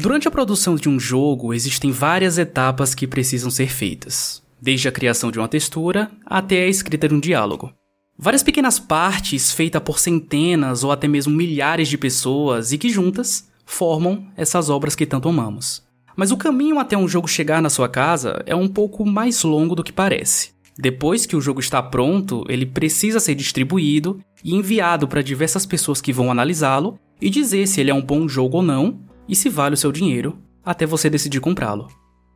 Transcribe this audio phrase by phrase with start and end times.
[0.00, 4.92] Durante a produção de um jogo, existem várias etapas que precisam ser feitas, desde a
[4.92, 7.70] criação de uma textura até a escrita de um diálogo.
[8.18, 13.46] Várias pequenas partes feitas por centenas ou até mesmo milhares de pessoas e que juntas
[13.66, 15.82] formam essas obras que tanto amamos.
[16.16, 19.74] Mas o caminho até um jogo chegar na sua casa é um pouco mais longo
[19.74, 20.52] do que parece.
[20.78, 26.00] Depois que o jogo está pronto, ele precisa ser distribuído e enviado para diversas pessoas
[26.00, 29.48] que vão analisá-lo e dizer se ele é um bom jogo ou não e se
[29.48, 31.86] vale o seu dinheiro, até você decidir comprá-lo.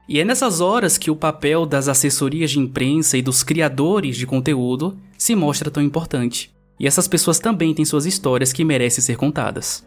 [0.08, 4.26] E é nessas horas que o papel das assessorias de imprensa e dos criadores de
[4.26, 6.54] conteúdo se mostra tão importante.
[6.78, 9.84] E essas pessoas também têm suas histórias que merecem ser contadas.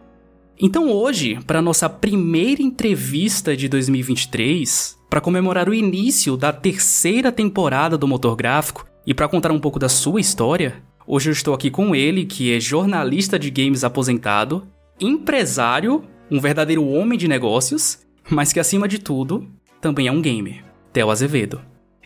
[0.60, 7.98] Então hoje, para nossa primeira entrevista de 2023, para comemorar o início da terceira temporada
[7.98, 11.70] do Motor Gráfico e para contar um pouco da sua história, hoje eu estou aqui
[11.70, 14.68] com ele, que é jornalista de games aposentado,
[15.00, 19.48] empresário um verdadeiro homem de negócios, mas que acima de tudo,
[19.80, 21.62] também é um gamer, Theo Azevedo.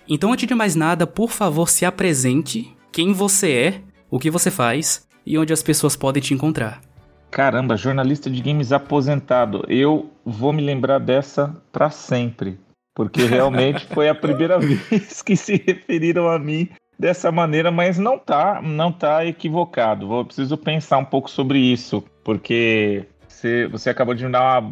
[0.07, 4.51] Então, antes de mais nada, por favor, se apresente quem você é, o que você
[4.51, 6.81] faz e onde as pessoas podem te encontrar.
[7.29, 9.63] Caramba, jornalista de games aposentado.
[9.69, 12.59] Eu vou me lembrar dessa para sempre,
[12.93, 16.67] porque realmente foi a primeira vez que se referiram a mim
[16.99, 20.07] dessa maneira, mas não tá, não tá equivocado.
[20.07, 23.05] Vou preciso pensar um pouco sobre isso, porque
[23.41, 24.69] você, você acabou de me dar uma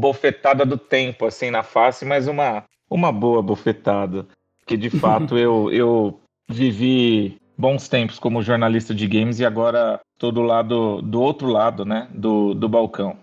[0.00, 4.24] bofetada do tempo, assim, na face, mas uma, uma boa bofetada.
[4.64, 10.30] Que de fato eu, eu vivi bons tempos como jornalista de games e agora estou
[10.30, 13.16] do lado do outro lado, né, do, do balcão.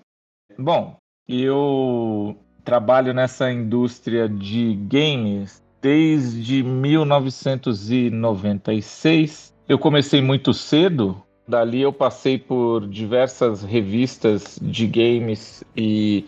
[0.58, 9.55] Bom, eu trabalho nessa indústria de games desde 1996.
[9.67, 16.23] Eu comecei muito cedo, Dali eu passei por diversas revistas de games e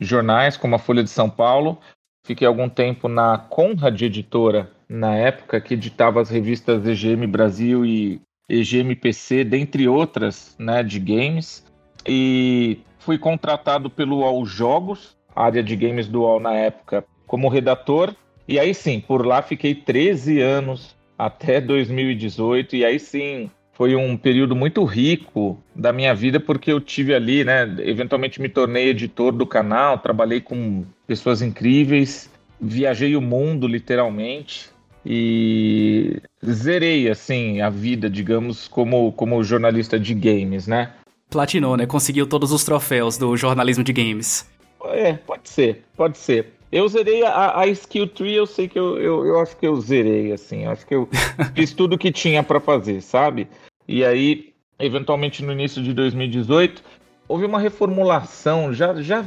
[0.00, 1.78] jornais, como a Folha de São Paulo.
[2.24, 8.18] Fiquei algum tempo na Conrad Editora, na época, que editava as revistas EGM Brasil e
[8.48, 11.70] EGM PC, dentre outras, né, de games.
[12.08, 18.14] E fui contratado pelo UOL Jogos, área de games do UOL na época, como redator.
[18.48, 24.16] E aí sim, por lá fiquei 13 anos até 2018, e aí sim foi um
[24.16, 29.32] período muito rico da minha vida porque eu tive ali, né, eventualmente me tornei editor
[29.32, 32.30] do canal, trabalhei com pessoas incríveis,
[32.60, 34.70] viajei o mundo literalmente
[35.04, 40.92] e zerei assim a vida, digamos, como como jornalista de games, né?
[41.28, 41.86] Platinou, né?
[41.86, 44.48] Conseguiu todos os troféus do jornalismo de games.
[44.84, 46.52] É, pode ser, pode ser.
[46.72, 49.78] Eu zerei a, a Skill Tree, eu sei que eu, eu, eu acho que eu
[49.78, 50.64] zerei, assim.
[50.64, 51.06] Eu acho que eu
[51.54, 53.46] fiz tudo que tinha para fazer, sabe?
[53.86, 56.82] E aí, eventualmente no início de 2018,
[57.28, 59.22] houve uma reformulação, já, já,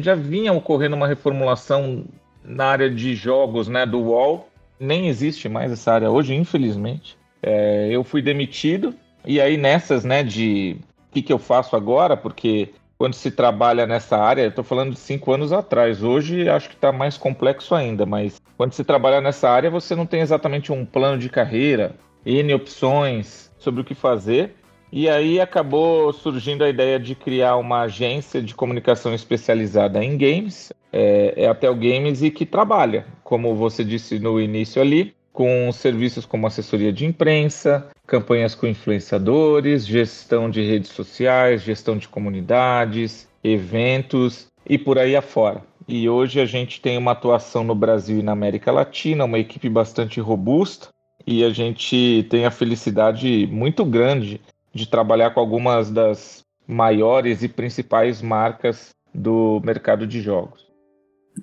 [0.00, 2.04] já vinha ocorrendo uma reformulação
[2.44, 4.48] na área de jogos né, do UOL.
[4.80, 7.16] Nem existe mais essa área hoje, infelizmente.
[7.40, 8.92] É, eu fui demitido,
[9.24, 10.76] e aí nessas, né, de
[11.08, 14.90] o que, que eu faço agora, porque quando se trabalha nessa área, eu estou falando
[14.90, 19.20] de cinco anos atrás, hoje acho que está mais complexo ainda, mas quando se trabalha
[19.20, 21.94] nessa área, você não tem exatamente um plano de carreira,
[22.26, 24.54] N opções, sobre o que fazer.
[24.90, 30.72] E aí acabou surgindo a ideia de criar uma agência de comunicação especializada em games,
[30.92, 35.70] é, é a Tel Games, e que trabalha, como você disse no início ali, com
[35.70, 43.28] serviços como assessoria de imprensa, campanhas com influenciadores, gestão de redes sociais, gestão de comunidades,
[43.44, 45.62] eventos e por aí afora.
[45.86, 49.68] E hoje a gente tem uma atuação no Brasil e na América Latina, uma equipe
[49.68, 50.88] bastante robusta,
[51.26, 54.40] e a gente tem a felicidade muito grande
[54.74, 60.66] de trabalhar com algumas das maiores e principais marcas do mercado de jogos.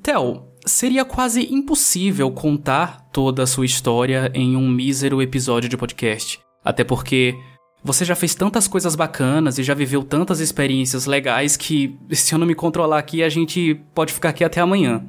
[0.02, 6.45] Theo, seria quase impossível contar toda a sua história em um mísero episódio de podcast.
[6.66, 7.38] Até porque
[7.84, 12.40] você já fez tantas coisas bacanas e já viveu tantas experiências legais que, se eu
[12.40, 15.06] não me controlar aqui, a gente pode ficar aqui até amanhã.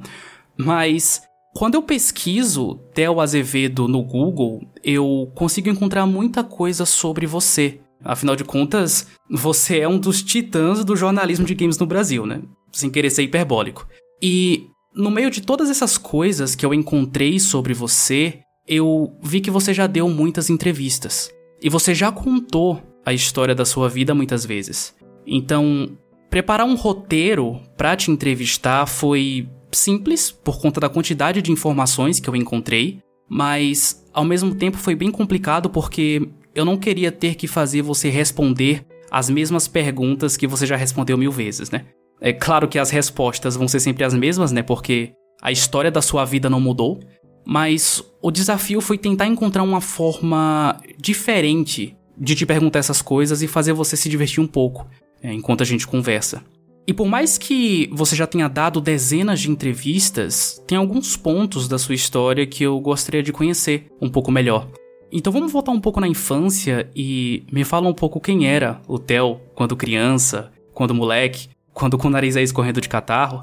[0.55, 1.23] Mas
[1.55, 7.79] quando eu pesquiso Theo Azevedo no Google, eu consigo encontrar muita coisa sobre você.
[8.03, 12.41] Afinal de contas, você é um dos titãs do jornalismo de games no Brasil, né?
[12.71, 13.87] Sem querer ser hiperbólico.
[14.21, 19.49] E no meio de todas essas coisas que eu encontrei sobre você, eu vi que
[19.49, 21.31] você já deu muitas entrevistas.
[21.61, 24.95] E você já contou a história da sua vida muitas vezes.
[25.25, 25.97] Então,
[26.29, 32.29] preparar um roteiro para te entrevistar foi simples por conta da quantidade de informações que
[32.29, 32.99] eu encontrei,
[33.29, 38.09] mas ao mesmo tempo foi bem complicado porque eu não queria ter que fazer você
[38.09, 41.85] responder as mesmas perguntas que você já respondeu mil vezes, né?
[42.19, 44.63] É claro que as respostas vão ser sempre as mesmas, né?
[44.63, 46.99] Porque a história da sua vida não mudou.
[47.49, 53.47] Mas o desafio foi tentar encontrar uma forma diferente de te perguntar essas coisas e
[53.47, 54.85] fazer você se divertir um pouco
[55.23, 56.43] é, enquanto a gente conversa.
[56.85, 61.77] E por mais que você já tenha dado dezenas de entrevistas, tem alguns pontos da
[61.77, 64.67] sua história que eu gostaria de conhecer um pouco melhor.
[65.09, 68.99] Então vamos voltar um pouco na infância e me fala um pouco quem era o
[68.99, 73.41] Theo quando criança, quando moleque, quando com o nariz aí escorrendo de catarro.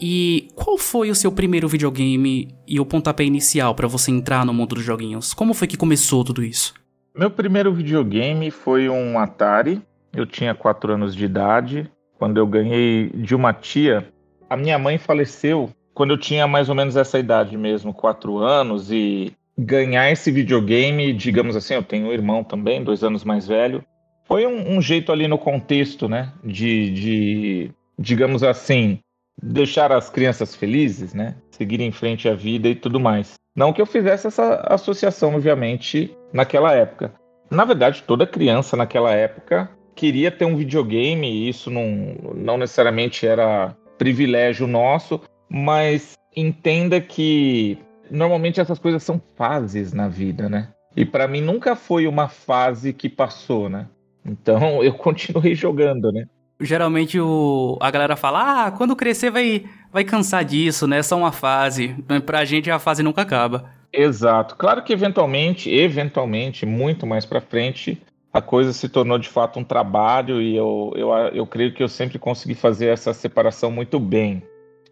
[0.00, 4.52] E qual foi o seu primeiro videogame e o pontapé inicial para você entrar no
[4.52, 5.32] mundo dos joguinhos?
[5.32, 6.74] Como foi que começou tudo isso?
[7.16, 9.80] Meu primeiro videogame foi um Atari.
[10.12, 14.08] Eu tinha 4 anos de idade quando eu ganhei de uma tia.
[14.50, 18.90] A minha mãe faleceu quando eu tinha mais ou menos essa idade mesmo, 4 anos,
[18.90, 23.84] e ganhar esse videogame, digamos assim, eu tenho um irmão também, dois anos mais velho,
[24.24, 28.98] foi um, um jeito ali no contexto, né, de, de, digamos assim,
[29.42, 33.34] deixar as crianças felizes, né, seguir em frente à vida e tudo mais.
[33.56, 37.12] Não que eu fizesse essa associação, obviamente, naquela época.
[37.50, 43.26] Na verdade, toda criança naquela época queria ter um videogame, e isso não, não necessariamente
[43.26, 47.78] era privilégio nosso, mas entenda que
[48.10, 50.70] normalmente essas coisas são fases na vida, né?
[50.96, 53.88] E para mim nunca foi uma fase que passou, né?
[54.24, 56.26] Então eu continuei jogando, né?
[56.60, 60.98] Geralmente o, a galera fala: ah, quando crescer vai, vai cansar disso, né?
[60.98, 61.94] É só uma fase.
[62.24, 63.70] Pra gente a fase nunca acaba.
[63.92, 64.56] Exato.
[64.56, 68.00] Claro que eventualmente, eventualmente, muito mais pra frente,
[68.32, 71.88] a coisa se tornou de fato um trabalho e eu, eu, eu creio que eu
[71.88, 74.42] sempre consegui fazer essa separação muito bem.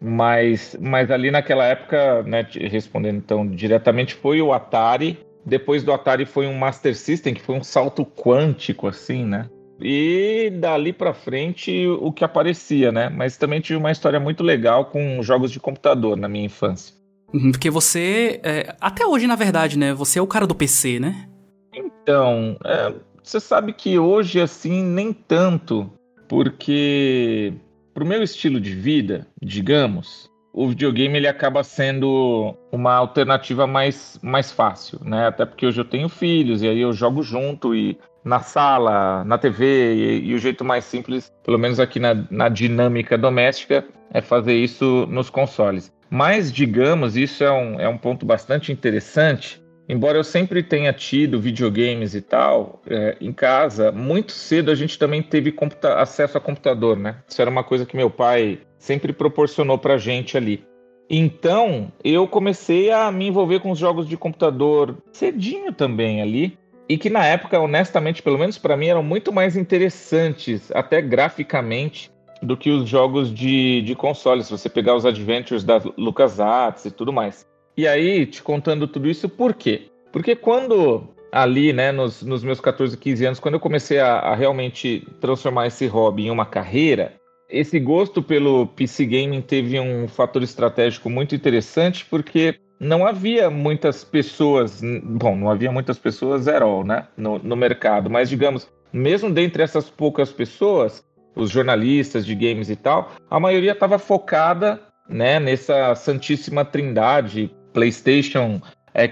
[0.01, 5.19] Mas, mas ali naquela época, né, respondendo então diretamente, foi o Atari.
[5.45, 9.49] Depois do Atari foi um Master System, que foi um salto quântico, assim, né?
[9.81, 13.09] E dali para frente o que aparecia, né?
[13.09, 16.95] Mas também tive uma história muito legal com jogos de computador na minha infância.
[17.33, 19.93] Uhum, porque você, é, até hoje na verdade, né?
[19.93, 21.27] Você é o cara do PC, né?
[21.73, 22.93] Então, é,
[23.23, 25.91] você sabe que hoje assim nem tanto,
[26.29, 27.53] porque
[27.93, 34.19] para o meu estilo de vida, digamos, o videogame ele acaba sendo uma alternativa mais,
[34.21, 35.27] mais fácil, né?
[35.27, 39.37] Até porque hoje eu tenho filhos e aí eu jogo junto e na sala, na
[39.37, 43.83] TV e, e o jeito mais simples, pelo menos aqui na, na dinâmica doméstica,
[44.13, 45.91] é fazer isso nos consoles.
[46.09, 51.41] Mas, digamos, isso é um, é um ponto bastante interessante, Embora eu sempre tenha tido
[51.41, 55.53] videogames e tal é, em casa, muito cedo a gente também teve
[55.97, 57.17] acesso a computador, né?
[57.27, 60.61] Isso era uma coisa que meu pai sempre proporcionou pra gente ali.
[61.09, 66.57] Então, eu comecei a me envolver com os jogos de computador cedinho também ali,
[66.89, 72.11] e que na época, honestamente, pelo menos para mim, eram muito mais interessantes, até graficamente,
[72.41, 74.43] do que os jogos de, de console.
[74.43, 77.47] Se você pegar os adventures da LucasArts e tudo mais.
[77.77, 79.83] E aí, te contando tudo isso, por quê?
[80.11, 84.35] Porque quando ali, né, nos, nos meus 14, 15 anos, quando eu comecei a, a,
[84.35, 87.13] realmente transformar esse hobby em uma carreira,
[87.53, 94.03] esse gosto pelo PC Gaming teve um fator estratégico muito interessante, porque não havia muitas
[94.03, 99.61] pessoas, bom, não havia muitas pessoas zero, né, no, no mercado, mas digamos, mesmo dentre
[99.61, 101.05] essas poucas pessoas,
[101.35, 108.59] os jornalistas de games e tal, a maioria estava focada né, nessa santíssima trindade PlayStation,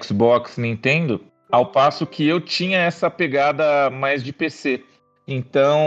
[0.02, 4.84] Xbox, Nintendo, ao passo que eu tinha essa pegada mais de PC.
[5.28, 5.80] Então,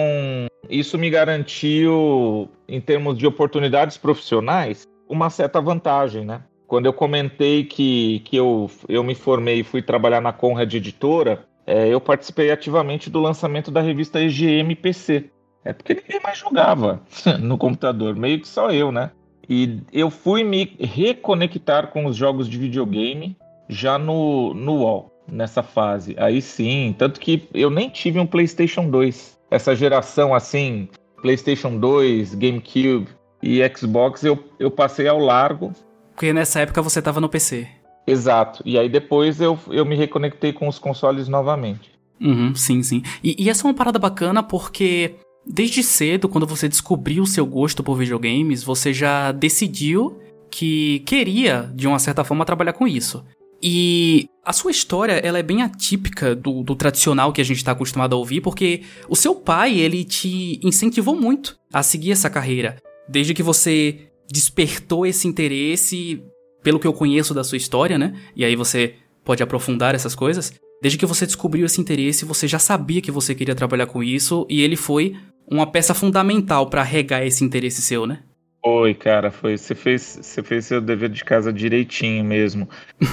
[0.68, 6.42] isso me garantiu, em termos de oportunidades profissionais, uma certa vantagem, né?
[6.66, 11.44] Quando eu comentei que, que eu, eu me formei e fui trabalhar na Conrad Editora,
[11.66, 15.30] é, eu participei ativamente do lançamento da revista EGM PC.
[15.64, 17.02] É porque ninguém mais jogava
[17.40, 19.10] no computador, meio que só eu, né?
[19.48, 23.36] E eu fui me reconectar com os jogos de videogame
[23.68, 26.14] já no, no UOL, nessa fase.
[26.18, 29.38] Aí sim, tanto que eu nem tive um PlayStation 2.
[29.50, 30.88] Essa geração assim,
[31.20, 33.08] PlayStation 2, GameCube
[33.42, 35.72] e Xbox, eu, eu passei ao largo.
[36.14, 37.68] Porque nessa época você estava no PC.
[38.06, 38.62] Exato.
[38.64, 41.92] E aí depois eu, eu me reconectei com os consoles novamente.
[42.20, 43.02] Uhum, sim, sim.
[43.22, 45.16] E, e essa é uma parada bacana porque
[45.46, 50.18] Desde cedo, quando você descobriu o seu gosto por videogames, você já decidiu
[50.50, 53.24] que queria, de uma certa forma, trabalhar com isso.
[53.66, 57.72] E a sua história, ela é bem atípica do, do tradicional que a gente está
[57.72, 62.76] acostumado a ouvir, porque o seu pai, ele te incentivou muito a seguir essa carreira.
[63.08, 66.22] Desde que você despertou esse interesse,
[66.62, 68.12] pelo que eu conheço da sua história, né?
[68.36, 70.52] E aí você pode aprofundar essas coisas.
[70.82, 74.46] Desde que você descobriu esse interesse, você já sabia que você queria trabalhar com isso
[74.50, 75.16] e ele foi
[75.50, 78.24] uma peça fundamental para regar esse interesse seu, né?
[78.64, 79.58] Foi, cara, foi.
[79.58, 82.66] Você fez, você fez seu dever de casa direitinho mesmo.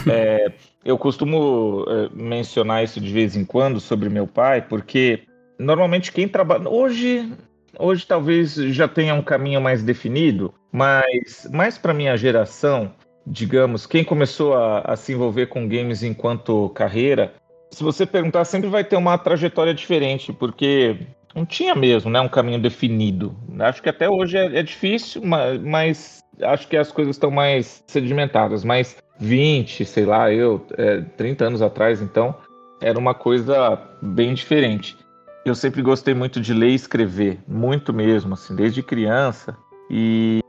[0.09, 0.49] é,
[0.85, 5.23] eu costumo é, mencionar isso de vez em quando sobre meu pai, porque
[5.59, 6.69] normalmente quem trabalha.
[6.69, 7.29] Hoje,
[7.77, 12.93] hoje talvez já tenha um caminho mais definido, mas mais para minha geração,
[13.27, 17.33] digamos, quem começou a, a, se envolver com games enquanto carreira,
[17.69, 20.97] se você perguntar, sempre vai ter uma trajetória diferente, porque
[21.35, 23.35] não tinha mesmo né, um caminho definido.
[23.59, 27.83] Acho que até hoje é, é difícil, mas, mas, acho que as coisas estão mais
[27.87, 28.63] sedimentadas.
[28.63, 32.35] Mas 20, sei lá, eu, é, 30 anos atrás, então,
[32.81, 34.97] era uma coisa bem diferente.
[35.45, 39.57] Eu sempre gostei muito de ler e escrever, muito mesmo, assim, desde criança.
[39.89, 40.41] E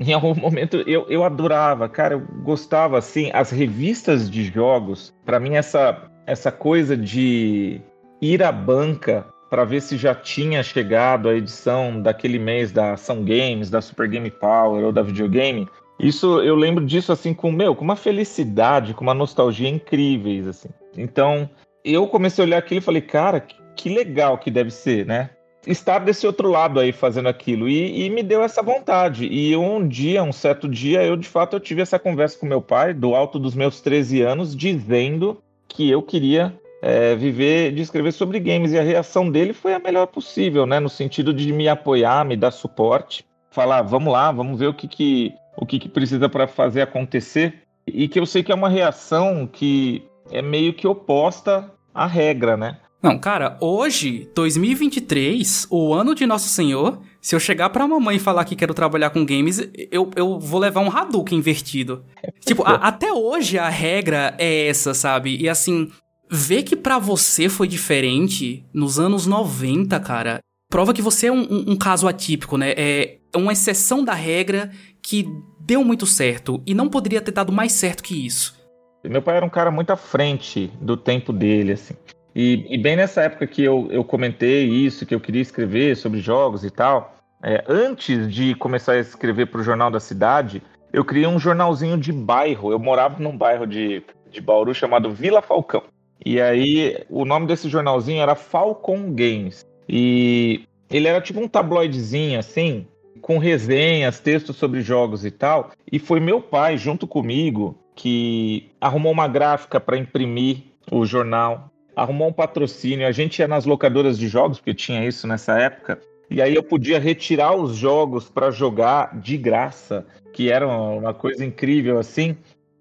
[0.00, 5.40] em algum momento eu, eu adorava, cara, eu gostava, assim, as revistas de jogos, para
[5.40, 7.80] mim essa, essa coisa de
[8.20, 13.24] ir à banca para ver se já tinha chegado a edição daquele mês da Ação
[13.24, 15.66] Games, da Super Game Power ou da videogame.
[15.98, 20.68] Isso eu lembro disso assim com meu, com uma felicidade, com uma nostalgia incríveis assim.
[20.96, 21.48] Então,
[21.84, 23.40] eu comecei a olhar aquilo e falei, cara,
[23.74, 25.30] que, legal que deve ser, né?
[25.66, 29.26] Estar desse outro lado aí fazendo aquilo e, e, me deu essa vontade.
[29.26, 32.62] E um dia, um certo dia, eu de fato eu tive essa conversa com meu
[32.62, 38.12] pai, do alto dos meus 13 anos, dizendo que eu queria é, viver de escrever
[38.12, 38.72] sobre games.
[38.72, 40.80] E a reação dele foi a melhor possível, né?
[40.80, 44.88] No sentido de me apoiar, me dar suporte, falar, vamos lá, vamos ver o que,
[44.88, 47.62] que, o que, que precisa para fazer acontecer.
[47.86, 52.56] E que eu sei que é uma reação que é meio que oposta à regra,
[52.56, 52.76] né?
[53.00, 58.20] Não, cara, hoje, 2023, o ano de Nosso Senhor, se eu chegar pra mamãe e
[58.20, 62.04] falar que quero trabalhar com games, eu, eu vou levar um Hadouken invertido.
[62.44, 65.36] tipo, a, até hoje a regra é essa, sabe?
[65.36, 65.92] E assim,
[66.30, 71.70] ver que para você foi diferente nos anos 90, cara, prova que você é um,
[71.70, 72.72] um, caso atípico, né?
[72.76, 74.70] É uma exceção da regra
[75.02, 75.26] que
[75.60, 78.56] deu muito certo e não poderia ter dado mais certo que isso.
[79.04, 81.94] Meu pai era um cara muito à frente do tempo dele, assim.
[82.34, 86.20] E, e bem nessa época que eu, eu comentei isso, que eu queria escrever sobre
[86.20, 91.04] jogos e tal, é, antes de começar a escrever para o Jornal da Cidade, eu
[91.04, 92.72] criei um jornalzinho de bairro.
[92.72, 95.82] Eu morava num bairro de, de Bauru chamado Vila Falcão.
[96.24, 99.64] E aí, o nome desse jornalzinho era Falcon Games.
[99.88, 102.86] E ele era tipo um tabloidezinho, assim,
[103.20, 105.70] com resenhas, textos sobre jogos e tal.
[105.90, 112.28] E foi meu pai, junto comigo, que arrumou uma gráfica para imprimir o jornal, arrumou
[112.28, 113.06] um patrocínio.
[113.06, 116.00] A gente ia nas locadoras de jogos, porque tinha isso nessa época.
[116.30, 121.44] E aí eu podia retirar os jogos para jogar de graça, que era uma coisa
[121.44, 122.36] incrível assim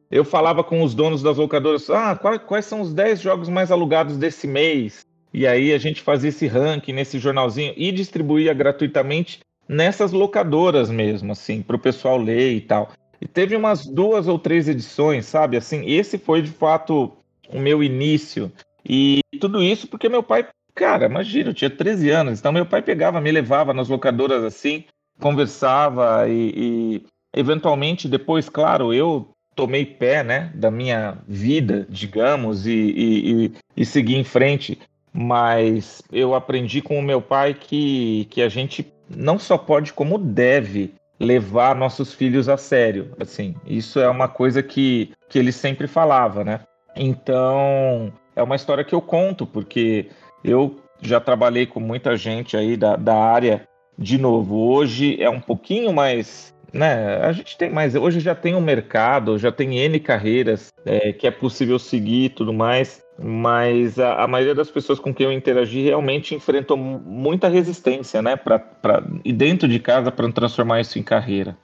[0.09, 3.71] eu falava com os donos das locadoras, ah, quais, quais são os 10 jogos mais
[3.71, 5.05] alugados desse mês?
[5.33, 11.33] E aí a gente fazia esse ranking nesse jornalzinho e distribuía gratuitamente nessas locadoras mesmo,
[11.33, 12.91] assim, para o pessoal ler e tal.
[13.19, 15.57] E teve umas duas ou três edições, sabe?
[15.57, 17.11] Assim, esse foi de fato
[17.49, 18.51] o meu início.
[18.87, 22.81] E tudo isso porque meu pai, cara, imagina, eu tinha 13 anos, então meu pai
[22.81, 24.85] pegava, me levava nas locadoras assim,
[25.19, 32.71] conversava e, e eventualmente depois, claro, eu tomei pé, né, da minha vida, digamos, e,
[32.71, 34.79] e, e, e segui em frente.
[35.11, 40.19] Mas eu aprendi com o meu pai que, que a gente não só pode, como
[40.19, 43.11] deve levar nossos filhos a sério.
[43.19, 46.59] Assim, isso é uma coisa que, que ele sempre falava, né?
[46.95, 50.07] Então, é uma história que eu conto, porque
[50.43, 53.67] eu já trabalhei com muita gente aí da, da área.
[53.97, 57.17] De novo, hoje é um pouquinho mais né?
[57.17, 57.95] A gente tem mais.
[57.95, 62.29] Hoje já tem um mercado, já tem N carreiras é, que é possível seguir e
[62.29, 63.03] tudo mais.
[63.19, 68.36] Mas a, a, maioria das pessoas com quem eu interagi realmente enfrentou muita resistência, né?
[68.36, 71.57] Pra, pra, e dentro de casa para transformar isso em carreira.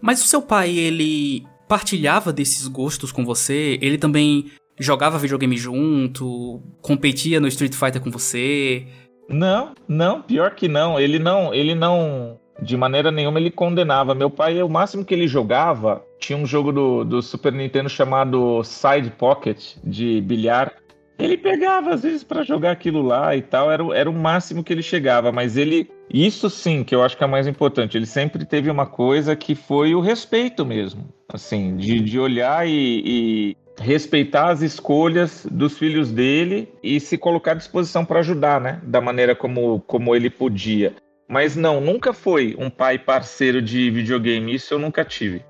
[0.00, 3.78] Mas o seu pai, ele partilhava desses gostos com você?
[3.80, 4.46] Ele também
[4.78, 6.60] jogava videogame junto?
[6.82, 8.86] Competia no Street Fighter com você?
[9.28, 10.98] Não, não, pior que não.
[10.98, 14.14] Ele não, ele não de maneira nenhuma ele condenava.
[14.14, 18.62] Meu pai, o máximo que ele jogava, tinha um jogo do, do Super Nintendo chamado
[18.64, 20.72] Side Pocket, de bilhar.
[21.18, 24.72] Ele pegava às vezes para jogar aquilo lá e tal, era, era o máximo que
[24.72, 28.44] ele chegava, mas ele, isso sim, que eu acho que é mais importante, ele sempre
[28.44, 34.50] teve uma coisa que foi o respeito mesmo, assim, de, de olhar e, e respeitar
[34.50, 38.80] as escolhas dos filhos dele e se colocar à disposição para ajudar, né?
[38.82, 40.94] Da maneira como, como ele podia.
[41.28, 45.44] Mas não, nunca foi um pai parceiro de videogame, isso eu nunca tive.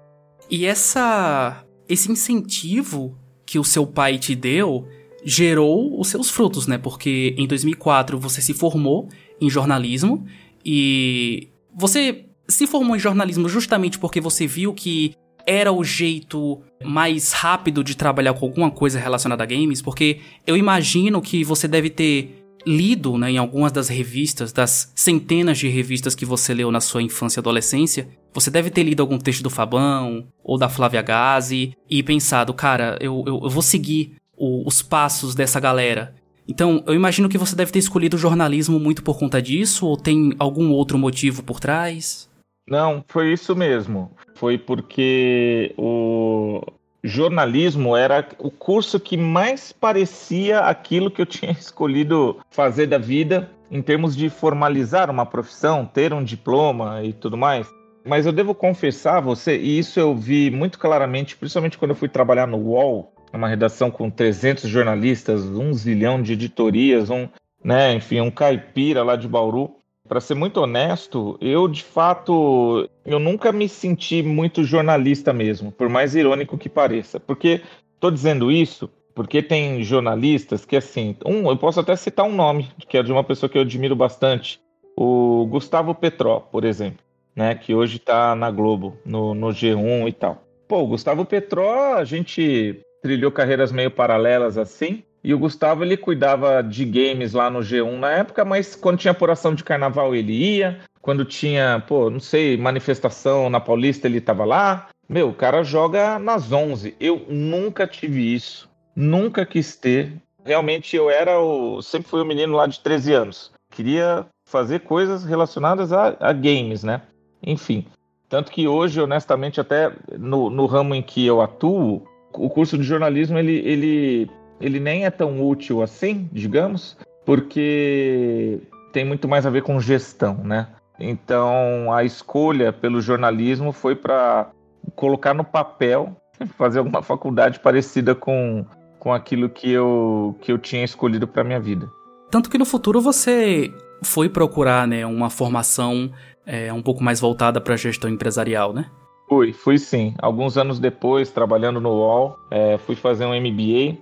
[0.51, 4.89] E essa esse incentivo que o seu pai te deu
[5.25, 6.79] gerou os seus frutos, né?
[6.79, 9.09] Porque em 2004 você se formou
[9.41, 10.25] em jornalismo
[10.65, 15.15] E você se formou em jornalismo justamente porque você viu que
[15.47, 19.81] era o jeito mais rápido de trabalhar com alguma coisa relacionada a games?
[19.81, 25.59] Porque eu imagino que você deve ter lido né, em algumas das revistas, das centenas
[25.59, 29.19] de revistas que você leu na sua infância e adolescência, você deve ter lido algum
[29.19, 34.17] texto do Fabão ou da Flávia Gazi e pensado, cara, eu, eu, eu vou seguir
[34.37, 36.15] o, os passos dessa galera.
[36.49, 39.97] Então, eu imagino que você deve ter escolhido o jornalismo muito por conta disso, ou
[39.97, 42.29] tem algum outro motivo por trás?
[42.69, 44.11] Não, foi isso mesmo.
[44.35, 46.61] Foi porque o
[47.07, 53.51] jornalismo era o curso que mais parecia aquilo que eu tinha escolhido fazer da vida
[53.71, 57.69] em termos de formalizar uma profissão, ter um diploma e tudo mais.
[58.05, 61.97] Mas eu devo confessar a você, e isso eu vi muito claramente, principalmente quando eu
[61.97, 67.29] fui trabalhar no UOL, uma redação com 300 jornalistas, um zilhão de editorias, um,
[67.63, 69.75] né, enfim, um caipira lá de Bauru.
[70.09, 75.89] Para ser muito honesto, eu de fato eu nunca me senti muito jornalista mesmo, por
[75.89, 77.19] mais irônico que pareça.
[77.19, 77.63] Porque
[77.95, 82.69] estou dizendo isso porque tem jornalistas que assim, um, eu posso até citar um nome,
[82.87, 84.61] que é de uma pessoa que eu admiro bastante,
[84.95, 86.99] o Gustavo Petró, por exemplo,
[87.35, 90.43] né, que hoje está na Globo, no, no G1 e tal.
[90.69, 95.03] Pô, o Gustavo Petró, a gente trilhou carreiras meio paralelas assim.
[95.27, 99.11] E o Gustavo ele cuidava de games lá no G1 na época, mas quando tinha
[99.11, 104.45] apuração de carnaval ele ia, quando tinha, pô, não sei, manifestação na Paulista ele tava
[104.45, 104.87] lá.
[105.09, 106.95] Meu, o cara joga nas 11.
[107.01, 110.13] Eu nunca tive isso, nunca quis ter.
[110.45, 113.51] Realmente eu era o, sempre fui o um menino lá de 13 anos.
[113.73, 117.03] Queria fazer coisas relacionadas a, a games, né?
[117.43, 117.85] Enfim,
[118.29, 122.85] tanto que hoje, honestamente, até no, no ramo em que eu atuo, o curso de
[122.85, 128.61] jornalismo ele, ele ele nem é tão útil assim, digamos, porque
[128.93, 130.69] tem muito mais a ver com gestão, né?
[130.99, 134.51] Então a escolha pelo jornalismo foi para
[134.95, 136.17] colocar no papel,
[136.57, 138.65] fazer alguma faculdade parecida com,
[138.99, 141.91] com aquilo que eu, que eu tinha escolhido para minha vida.
[142.31, 146.11] Tanto que no futuro você foi procurar né, uma formação
[146.45, 148.91] é, um pouco mais voltada para a gestão empresarial, né?
[149.29, 150.15] Fui, fui sim.
[150.19, 153.99] Alguns anos depois, trabalhando no UOL, é, fui fazer um MBA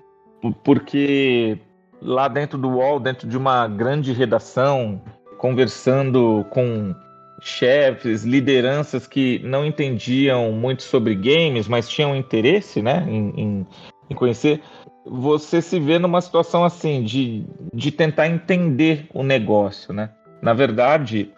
[0.53, 1.59] porque
[2.01, 5.01] lá dentro do UOL, dentro de uma grande redação,
[5.39, 6.95] conversando com
[7.41, 13.67] chefes, lideranças que não entendiam muito sobre games, mas tinham interesse né, em, em,
[14.11, 14.63] em conhecer,
[15.05, 19.93] você se vê numa situação assim, de, de tentar entender o negócio.
[19.93, 20.09] Né?
[20.41, 21.31] Na verdade,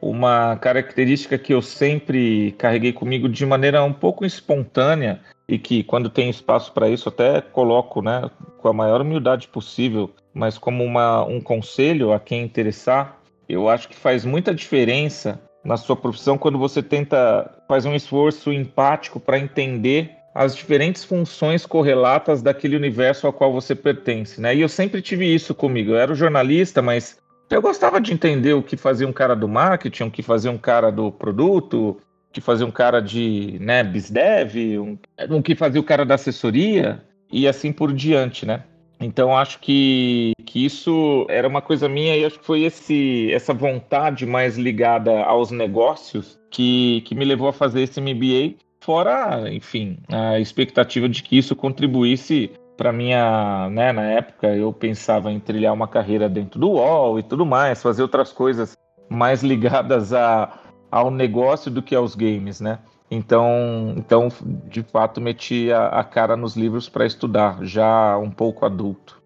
[0.00, 6.08] uma característica que eu sempre carreguei comigo de maneira um pouco espontânea e que quando
[6.08, 11.24] tem espaço para isso até coloco, né, com a maior humildade possível, mas como uma,
[11.24, 16.56] um conselho a quem interessar, eu acho que faz muita diferença na sua profissão quando
[16.56, 23.32] você tenta faz um esforço empático para entender as diferentes funções correlatas daquele universo ao
[23.32, 24.54] qual você pertence, né?
[24.54, 25.90] E eu sempre tive isso comigo.
[25.90, 27.18] Eu era jornalista, mas
[27.50, 30.56] eu gostava de entender o que fazia um cara do marketing, o que fazia um
[30.56, 32.00] cara do produto,
[32.32, 34.98] que fazia um cara de né, BizDev, um,
[35.30, 38.64] um que fazia o cara da assessoria e assim por diante, né?
[39.00, 43.54] Então acho que, que isso era uma coisa minha e acho que foi esse, essa
[43.54, 49.98] vontade mais ligada aos negócios que, que me levou a fazer esse MBA, fora, enfim,
[50.08, 55.72] a expectativa de que isso contribuísse para minha, né, na época eu pensava em trilhar
[55.72, 58.76] uma carreira dentro do UOL e tudo mais, fazer outras coisas
[59.08, 60.59] mais ligadas a
[60.90, 62.78] ao negócio do que aos games, né?
[63.10, 64.28] Então, então
[64.68, 69.20] de fato, meti a, a cara nos livros para estudar, já um pouco adulto.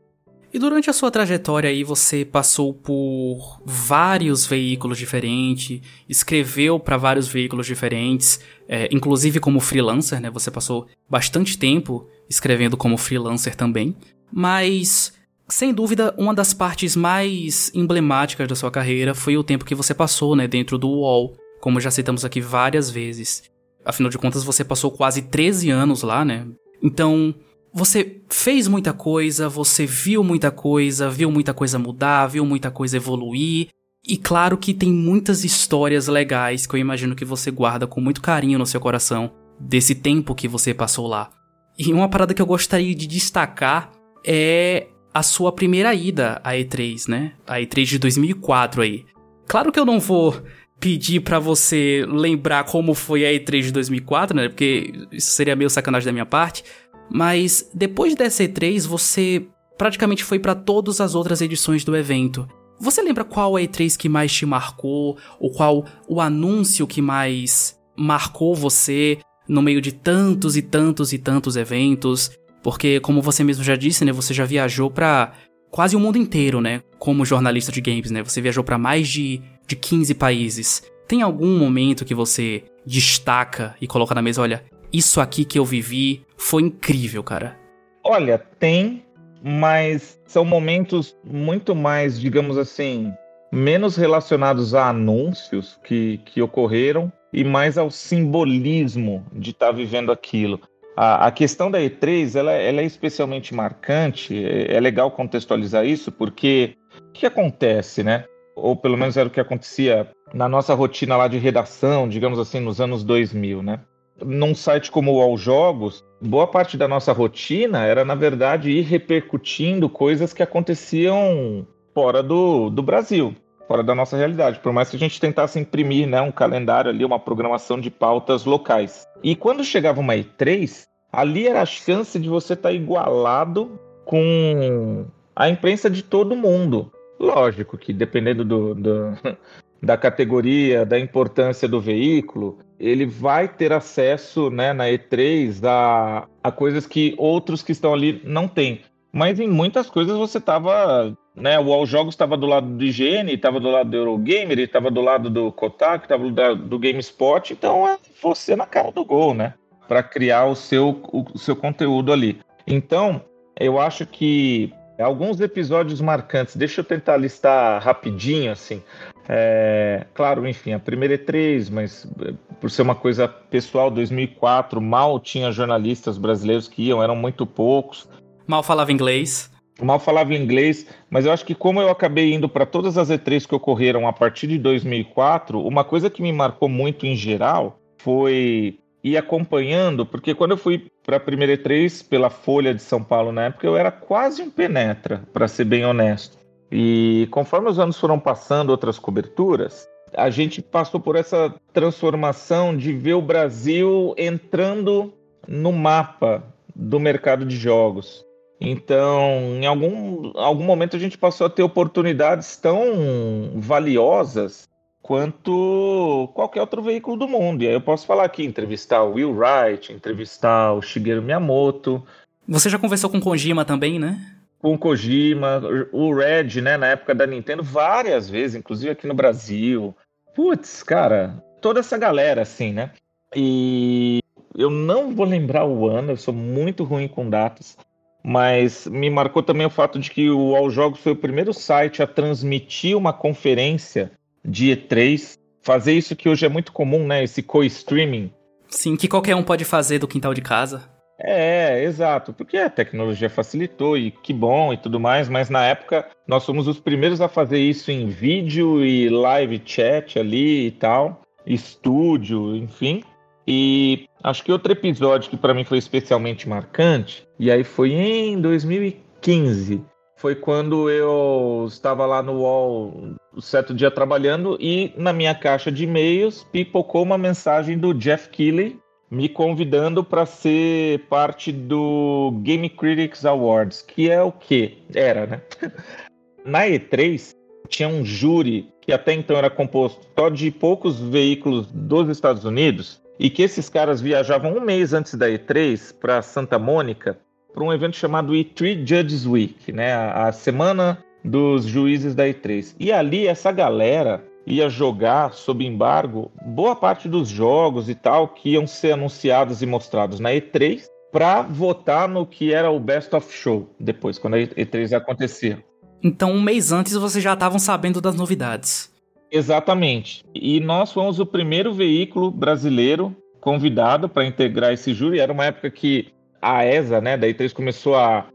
[0.54, 7.26] E durante a sua trajetória aí, você passou por vários veículos diferentes, escreveu para vários
[7.26, 10.30] veículos diferentes, é, inclusive como freelancer, né?
[10.30, 13.96] Você passou bastante tempo escrevendo como freelancer também.
[14.32, 15.12] Mas,
[15.48, 19.92] sem dúvida, uma das partes mais emblemáticas da sua carreira foi o tempo que você
[19.92, 23.44] passou, né, dentro do UOL, como já citamos aqui várias vezes.
[23.86, 26.46] Afinal de contas, você passou quase 13 anos lá, né?
[26.82, 27.34] Então,
[27.72, 32.98] você fez muita coisa, você viu muita coisa, viu muita coisa mudar, viu muita coisa
[32.98, 33.68] evoluir.
[34.06, 38.20] E claro que tem muitas histórias legais que eu imagino que você guarda com muito
[38.20, 41.30] carinho no seu coração desse tempo que você passou lá.
[41.78, 43.90] E uma parada que eu gostaria de destacar
[44.22, 47.32] é a sua primeira ida à E3, né?
[47.46, 49.06] A E3 de 2004 aí.
[49.46, 50.42] Claro que eu não vou
[50.84, 54.50] pedir para você lembrar como foi a E3 de 2004, né?
[54.50, 56.62] Porque isso seria meio sacanagem da minha parte.
[57.10, 59.46] Mas depois dessa E3, você
[59.78, 62.46] praticamente foi para todas as outras edições do evento.
[62.78, 65.16] Você lembra qual a E3 que mais te marcou?
[65.40, 69.18] Ou qual o anúncio que mais marcou você
[69.48, 72.30] no meio de tantos e tantos e tantos eventos?
[72.62, 74.12] Porque, como você mesmo já disse, né?
[74.12, 75.32] Você já viajou para
[75.70, 76.82] quase o mundo inteiro, né?
[76.98, 78.22] Como jornalista de games, né?
[78.22, 80.82] Você viajou para mais de, de 15 países.
[81.06, 85.64] Tem algum momento que você destaca e coloca na mesa, olha, isso aqui que eu
[85.64, 87.58] vivi foi incrível, cara?
[88.02, 89.04] Olha, tem,
[89.42, 93.12] mas são momentos muito mais, digamos assim,
[93.50, 100.12] menos relacionados a anúncios que, que ocorreram e mais ao simbolismo de estar tá vivendo
[100.12, 100.60] aquilo.
[100.96, 106.12] A, a, questão da E3 ela, ela, é especialmente marcante, é, é legal contextualizar isso,
[106.12, 106.76] porque
[107.08, 108.24] o que acontece, né?
[108.54, 112.60] Ou pelo menos era o que acontecia na nossa rotina lá de redação, digamos assim,
[112.60, 113.80] nos anos 2000, né?
[114.22, 118.82] Num site como o All Jogos, boa parte da nossa rotina era, na verdade, ir
[118.82, 123.34] repercutindo coisas que aconteciam fora do, do Brasil,
[123.66, 124.60] fora da nossa realidade.
[124.60, 128.44] Por mais que a gente tentasse imprimir né, um calendário ali, uma programação de pautas
[128.44, 129.06] locais.
[129.22, 135.06] E quando chegava uma E3, ali era a chance de você estar tá igualado com
[135.34, 136.92] a imprensa de todo mundo.
[137.18, 139.18] Lógico que dependendo do, do,
[139.82, 146.50] da categoria, da importância do veículo, ele vai ter acesso né, na E3 a, a
[146.50, 148.80] coisas que outros que estão ali não têm.
[149.12, 151.16] Mas em muitas coisas você estava.
[151.36, 154.90] Né, o All Jogos estava do lado do IGN, estava do lado do Eurogamer, estava
[154.90, 157.52] do lado do Kotaku, estava do do GameSpot.
[157.52, 159.54] Então é você na cara do gol, né?
[159.86, 162.40] Para criar o seu, o seu conteúdo ali.
[162.66, 163.20] Então,
[163.58, 168.82] eu acho que alguns episódios marcantes, deixa eu tentar listar rapidinho, assim.
[169.28, 174.80] É, claro, enfim, a primeira é três, mas é, por ser uma coisa pessoal, 2004,
[174.80, 178.08] mal tinha jornalistas brasileiros que iam, eram muito poucos.
[178.46, 179.50] Mal falava inglês.
[179.82, 183.48] Mal falava inglês, mas eu acho que como eu acabei indo para todas as E3
[183.48, 188.78] que ocorreram a partir de 2004, uma coisa que me marcou muito em geral foi
[189.02, 193.30] ir acompanhando, porque quando eu fui para a primeira E3 pela Folha de São Paulo
[193.30, 196.38] na época, eu era quase um penetra, para ser bem honesto.
[196.72, 199.86] E conforme os anos foram passando, outras coberturas,
[200.16, 205.12] a gente passou por essa transformação de ver o Brasil entrando
[205.46, 206.42] no mapa
[206.74, 208.24] do mercado de jogos.
[208.60, 214.68] Então, em algum, algum momento, a gente passou a ter oportunidades tão valiosas
[215.04, 217.62] quanto qualquer outro veículo do mundo.
[217.62, 222.02] E aí eu posso falar aqui, entrevistar o Will Wright, entrevistar o Shigeru Miyamoto.
[222.48, 224.18] Você já conversou com o Kojima também, né?
[224.62, 225.60] com o Kojima,
[225.92, 229.94] o Red, né, na época da Nintendo, várias vezes, inclusive aqui no Brasil.
[230.34, 232.90] Putz, cara, toda essa galera, assim, né?
[233.36, 234.20] E
[234.56, 237.76] eu não vou lembrar o ano, eu sou muito ruim com datas,
[238.24, 242.02] mas me marcou também o fato de que o All Jogos foi o primeiro site
[242.02, 244.12] a transmitir uma conferência
[244.44, 248.30] de E3, fazer isso que hoje é muito comum, né, esse co-streaming.
[248.68, 250.94] Sim, que qualquer um pode fazer do quintal de casa.
[251.18, 256.06] É, exato, porque a tecnologia facilitou e que bom e tudo mais, mas na época
[256.26, 261.22] nós somos os primeiros a fazer isso em vídeo e live chat ali e tal,
[261.46, 263.02] estúdio, enfim.
[263.46, 268.40] E acho que outro episódio que para mim foi especialmente marcante, e aí foi em
[268.40, 269.84] 2015,
[270.24, 275.70] foi quando eu estava lá no UOL um certo dia trabalhando e na minha caixa
[275.70, 282.70] de e-mails pipocou uma mensagem do Jeff Keighley me convidando para ser parte do Game
[282.70, 285.42] Critics Awards, que é o que era, né?
[286.42, 287.34] Na E3
[287.68, 292.98] tinha um júri que até então era composto só de poucos veículos dos Estados Unidos
[293.18, 297.18] e que esses caras viajavam um mês antes da E3 para Santa Mônica
[297.54, 299.92] para um evento chamado E3 Judges Week, né?
[299.92, 302.74] A, a semana dos juízes da E3.
[302.78, 308.50] E ali essa galera ia jogar sob embargo boa parte dos jogos e tal que
[308.50, 313.32] iam ser anunciados e mostrados na E3 para votar no que era o Best of
[313.32, 315.64] Show depois, quando a E3 ia acontecer.
[316.02, 318.92] Então, um mês antes vocês já estavam sabendo das novidades.
[319.30, 320.22] Exatamente.
[320.34, 325.20] E nós fomos o primeiro veículo brasileiro convidado para integrar esse júri.
[325.20, 326.08] Era uma época que
[326.44, 328.26] a ESA, né, da E3 começou a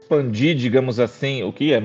[0.00, 1.82] expandir, digamos assim, o que é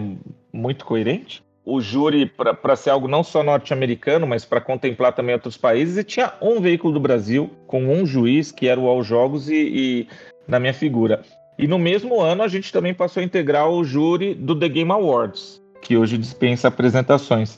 [0.54, 5.58] muito coerente, o júri para ser algo não só norte-americano, mas para contemplar também outros
[5.58, 9.50] países, e tinha um veículo do Brasil com um juiz, que era o All Jogos,
[9.50, 10.08] e, e
[10.48, 11.24] na minha figura.
[11.58, 14.92] E no mesmo ano a gente também passou a integrar o júri do The Game
[14.92, 17.58] Awards, que hoje dispensa apresentações.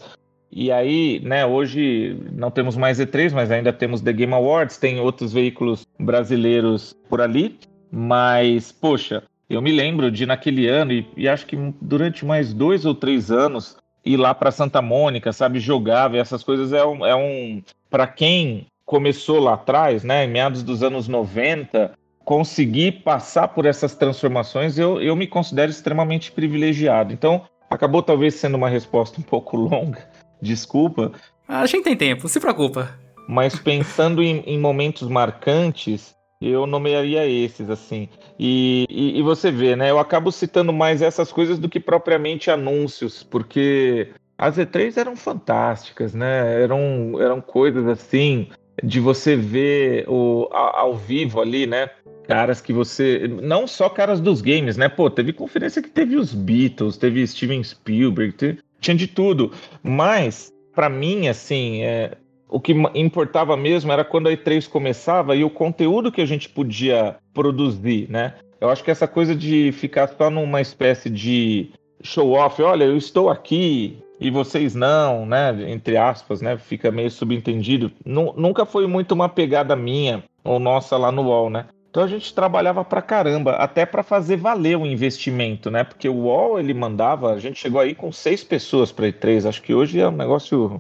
[0.50, 5.00] E aí, né, hoje não temos mais E3, mas ainda temos The Game Awards, tem
[5.00, 7.58] outros veículos brasileiros por ali,
[7.96, 12.86] mas, poxa, eu me lembro de naquele ano, e, e acho que durante mais dois
[12.86, 17.06] ou três anos, ir lá para Santa Mônica, sabe, jogar, ver essas coisas é um,
[17.06, 21.94] é um para quem começou lá atrás, né, em meados dos anos 90,
[22.26, 27.14] conseguir passar por essas transformações, eu, eu me considero extremamente privilegiado.
[27.14, 30.10] Então, acabou talvez sendo uma resposta um pouco longa,
[30.42, 31.12] desculpa.
[31.48, 32.90] A gente tem tempo, se preocupa.
[33.30, 36.16] Mas pensando em, em momentos marcantes,
[36.50, 38.10] eu nomearia esses, assim.
[38.38, 39.92] E, e, e, você vê, né?
[39.92, 46.14] Eu acabo citando mais essas coisas do que propriamente anúncios, porque as E3 eram fantásticas,
[46.14, 46.62] né?
[46.62, 48.48] Eram, eram coisas assim
[48.84, 51.90] de você ver o, ao vivo ali, né?
[52.28, 53.28] Caras que você.
[53.28, 54.88] Não só caras dos games, né?
[54.90, 59.52] Pô, teve conferência que teve os Beatles, teve Steven Spielberg, teve, tinha de tudo.
[59.84, 62.18] Mas, para mim, assim, é,
[62.54, 66.48] o que importava mesmo era quando a E3 começava e o conteúdo que a gente
[66.48, 68.36] podia produzir, né?
[68.62, 71.72] Eu acho que essa coisa de ficar só numa espécie de
[72.04, 75.52] show-off, olha, eu estou aqui e vocês não, né?
[75.68, 76.56] Entre aspas, né?
[76.56, 77.92] Fica meio subentendido.
[78.06, 81.66] Nunca foi muito uma pegada minha ou nossa lá no UOL, né?
[81.90, 85.84] Então a gente trabalhava pra caramba, até para fazer valer o investimento, né?
[85.84, 89.50] Porque o UOL ele mandava, a gente chegou aí com seis pessoas para E3.
[89.50, 90.80] Acho que hoje é um negócio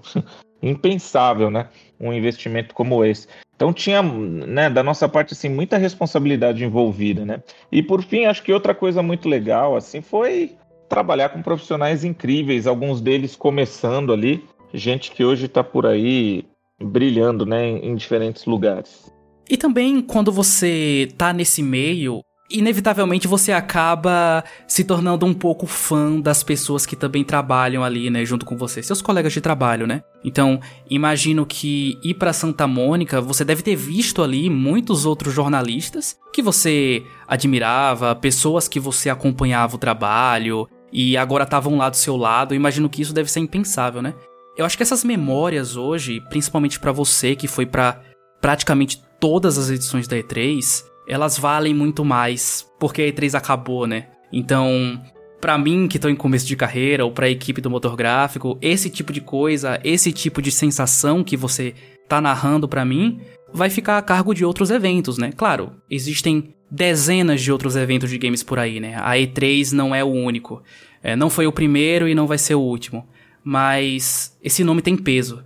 [0.63, 1.67] impensável, né?
[1.99, 3.27] Um investimento como esse.
[3.55, 7.43] Então tinha, né, da nossa parte assim, muita responsabilidade envolvida, né?
[7.71, 10.55] E por fim, acho que outra coisa muito legal assim foi
[10.89, 16.45] trabalhar com profissionais incríveis, alguns deles começando ali, gente que hoje está por aí
[16.81, 19.11] brilhando, né, em, diferentes lugares.
[19.49, 22.21] E também quando você tá nesse meio,
[22.53, 28.23] inevitavelmente você acaba se tornando um pouco fã das pessoas que também trabalham ali, né,
[28.23, 30.03] junto com você, seus colegas de trabalho, né?
[30.23, 36.15] Então, imagino que ir para Santa Mônica, você deve ter visto ali muitos outros jornalistas
[36.31, 42.15] que você admirava, pessoas que você acompanhava o trabalho e agora estavam lá do seu
[42.15, 42.53] lado.
[42.53, 44.13] imagino que isso deve ser impensável, né?
[44.55, 47.99] Eu acho que essas memórias hoje, principalmente para você que foi para
[48.39, 54.07] praticamente todas as edições da E3, elas valem muito mais, porque a E3 acabou, né?
[54.31, 55.01] Então,
[55.39, 58.57] para mim que tô em começo de carreira ou para a equipe do motor gráfico,
[58.61, 61.73] esse tipo de coisa, esse tipo de sensação que você
[62.07, 63.19] tá narrando para mim,
[63.51, 65.31] vai ficar a cargo de outros eventos, né?
[65.35, 68.95] Claro, existem dezenas de outros eventos de games por aí, né?
[68.97, 70.63] A E3 não é o único.
[71.03, 73.07] É, não foi o primeiro e não vai ser o último.
[73.43, 75.43] Mas esse nome tem peso.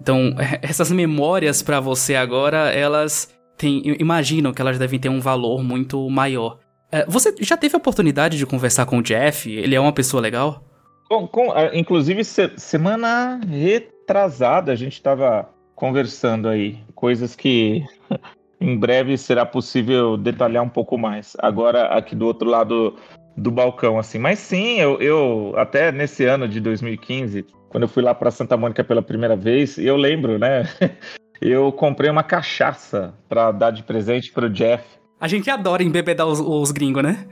[0.00, 5.62] Então, essas memórias para você agora, elas tem, imagino que elas devem ter um valor
[5.62, 6.58] muito maior.
[6.90, 9.50] É, você já teve a oportunidade de conversar com o Jeff?
[9.50, 10.64] Ele é uma pessoa legal?
[11.08, 17.84] Com, com, inclusive, se, semana retrasada a gente estava conversando aí, coisas que
[18.60, 21.36] em breve será possível detalhar um pouco mais.
[21.40, 22.96] Agora, aqui do outro lado
[23.36, 24.18] do balcão, assim.
[24.18, 28.56] Mas sim, eu, eu até nesse ano de 2015, quando eu fui lá para Santa
[28.56, 30.64] Mônica pela primeira vez, eu lembro, né?
[31.40, 34.84] eu comprei uma cachaça para dar de presente pro Jeff.
[35.20, 37.26] A gente adora embebedar os, os gringos, né?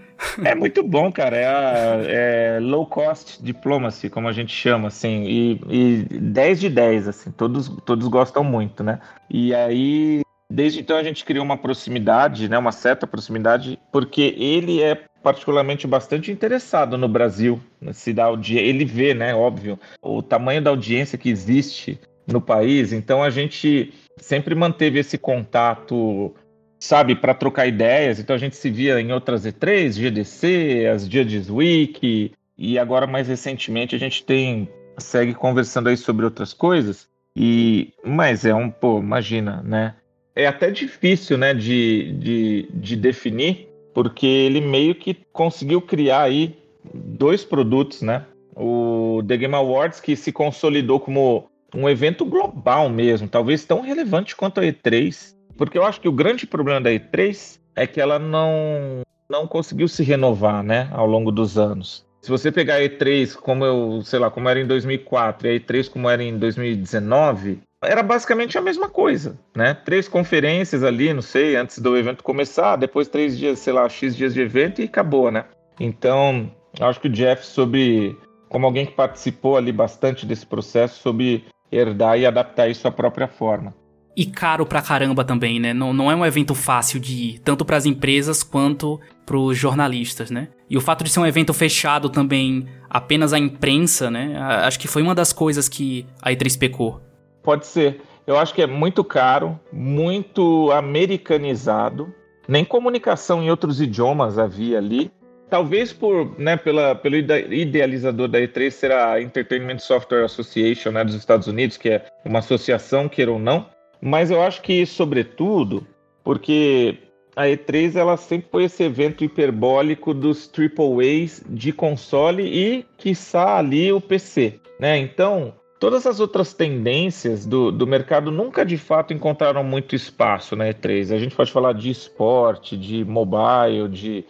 [0.45, 1.37] é muito bom, cara.
[1.37, 5.25] É, a, é, low cost diplomacy, como a gente chama, assim.
[5.25, 7.31] E, e 10 de 10, assim.
[7.31, 8.99] Todos, todos gostam muito, né?
[9.31, 12.59] E aí, desde então, a gente criou uma proximidade, né?
[12.59, 17.61] Uma certa proximidade, porque ele é particularmente bastante interessado no Brasil.
[17.93, 19.35] Se dá ele vê, né?
[19.35, 22.93] Óbvio, o tamanho da audiência que existe no país.
[22.93, 26.35] Então a gente sempre manteve esse contato,
[26.79, 28.19] sabe, para trocar ideias.
[28.19, 33.29] Então a gente se via em outras E3, GDC, as Judges Week, e agora mais
[33.29, 37.09] recentemente a gente tem segue conversando aí sobre outras coisas.
[37.37, 39.95] E mas é um, pô, imagina, né?
[40.35, 46.59] É até difícil, né, de, de, de definir, porque ele meio que conseguiu criar aí
[46.93, 48.27] dois produtos, né?
[48.55, 54.37] O The Game Awards, que se consolidou como um evento global mesmo, talvez tão relevante
[54.37, 58.19] quanto a E3, porque eu acho que o grande problema da E3 é que ela
[58.19, 62.07] não não conseguiu se renovar, né, ao longo dos anos.
[62.23, 65.61] Se você pegar a E3 como eu, sei lá, como era em 2004 e a
[65.61, 69.75] E3 como era em 2019, era basicamente a mesma coisa, né?
[69.75, 74.17] Três conferências ali, não sei, antes do evento começar, depois três dias, sei lá, X
[74.17, 75.45] dias de evento e acabou, né?
[75.79, 76.51] Então,
[76.81, 78.17] acho que o Jeff, sobre,
[78.49, 83.29] como alguém que participou ali bastante desse processo, sobre herdar e adaptar isso à própria
[83.29, 83.75] forma.
[84.17, 85.75] E caro pra caramba também, né?
[85.75, 89.59] Não, não é um evento fácil de ir, tanto para as empresas quanto para os
[89.59, 90.49] jornalistas, né?
[90.71, 94.35] E o fato de ser um evento fechado também apenas à imprensa, né?
[94.39, 97.03] Acho que foi uma das coisas que a E3 pecou.
[97.43, 98.01] Pode ser.
[98.27, 102.13] Eu acho que é muito caro, muito americanizado.
[102.49, 105.11] Nem comunicação em outros idiomas havia ali.
[105.49, 111.15] Talvez por, né, pela, pelo idealizador da E3 ser a Entertainment Software Association né, dos
[111.15, 113.67] Estados Unidos, que é uma associação, queira ou não,
[114.01, 115.87] mas eu acho que, sobretudo,
[116.23, 116.99] porque
[117.35, 123.59] a E3 ela sempre foi esse evento hiperbólico dos triple A's de console e, quiçá,
[123.59, 124.61] ali o PC.
[124.81, 124.99] Né?
[124.99, 130.67] Então, todas as outras tendências do, do mercado nunca de fato encontraram muito espaço na
[130.67, 131.15] E3.
[131.15, 134.25] A gente pode falar de esporte, de mobile, de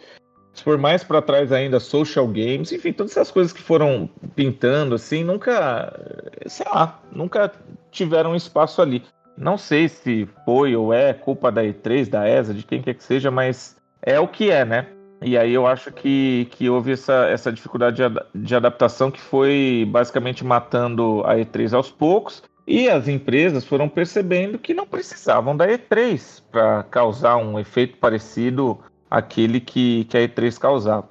[0.57, 4.95] se for mais para trás ainda, social games, enfim, todas essas coisas que foram pintando
[4.95, 5.93] assim, nunca,
[6.47, 7.51] sei lá, nunca
[7.91, 9.03] tiveram espaço ali.
[9.37, 13.03] Não sei se foi ou é culpa da E3, da ESA, de quem quer que
[13.03, 14.87] seja, mas é o que é, né?
[15.21, 19.87] E aí eu acho que, que houve essa, essa dificuldade de, de adaptação que foi
[19.91, 22.41] basicamente matando a E3 aos poucos.
[22.65, 28.79] E as empresas foram percebendo que não precisavam da E3 para causar um efeito parecido
[29.09, 31.07] aquele que, que a E3 causava.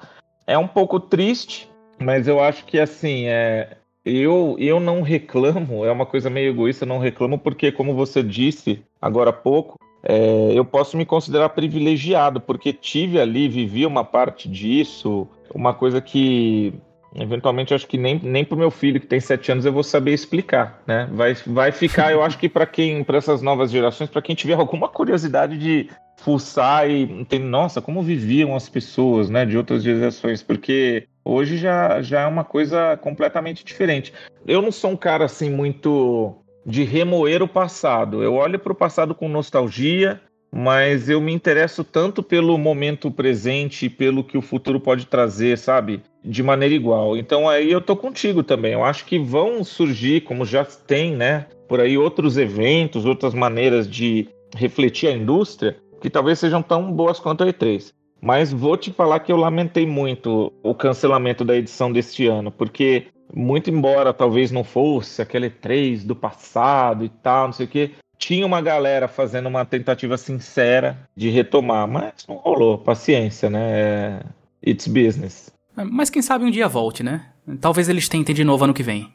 [0.47, 5.91] É um pouco triste, mas eu acho que assim, é, eu, eu não reclamo, é
[5.91, 10.53] uma coisa meio egoísta, eu não reclamo, porque, como você disse agora há pouco, é,
[10.55, 16.73] eu posso me considerar privilegiado, porque tive ali, vivi uma parte disso, uma coisa que
[17.19, 20.13] eventualmente acho que nem, nem pro meu filho que tem sete anos eu vou saber
[20.13, 21.09] explicar, né?
[21.13, 24.55] Vai, vai ficar, eu acho que para quem, para essas novas gerações, para quem tiver
[24.55, 30.43] alguma curiosidade de fuçar e entender, nossa, como viviam as pessoas, né, de outras gerações,
[30.43, 34.13] porque hoje já, já é uma coisa completamente diferente.
[34.47, 38.23] Eu não sou um cara assim muito de remoer o passado.
[38.23, 40.21] Eu olho para o passado com nostalgia,
[40.59, 45.59] mas eu me interesso tanto pelo momento presente e pelo que o futuro pode trazer,
[45.59, 46.03] sabe?
[46.25, 47.15] De maneira igual.
[47.15, 48.73] Então aí eu tô contigo também.
[48.73, 51.45] Eu acho que vão surgir, como já tem, né?
[51.69, 57.21] Por aí outros eventos, outras maneiras de refletir a indústria que talvez sejam tão boas
[57.21, 57.93] quanto a E3.
[58.23, 63.09] Mas vou te falar que eu lamentei muito o cancelamento da edição deste ano, porque
[63.35, 67.91] muito embora talvez não fosse aquele E3 do passado e tal, não sei o quê,
[68.19, 72.79] tinha uma galera fazendo uma tentativa sincera de retomar, mas não rolou.
[72.79, 73.71] Paciência, né?
[73.71, 74.23] É,
[74.67, 75.51] it's business.
[75.75, 77.27] Mas quem sabe um dia volte, né?
[77.61, 79.13] Talvez eles tentem de novo ano que vem.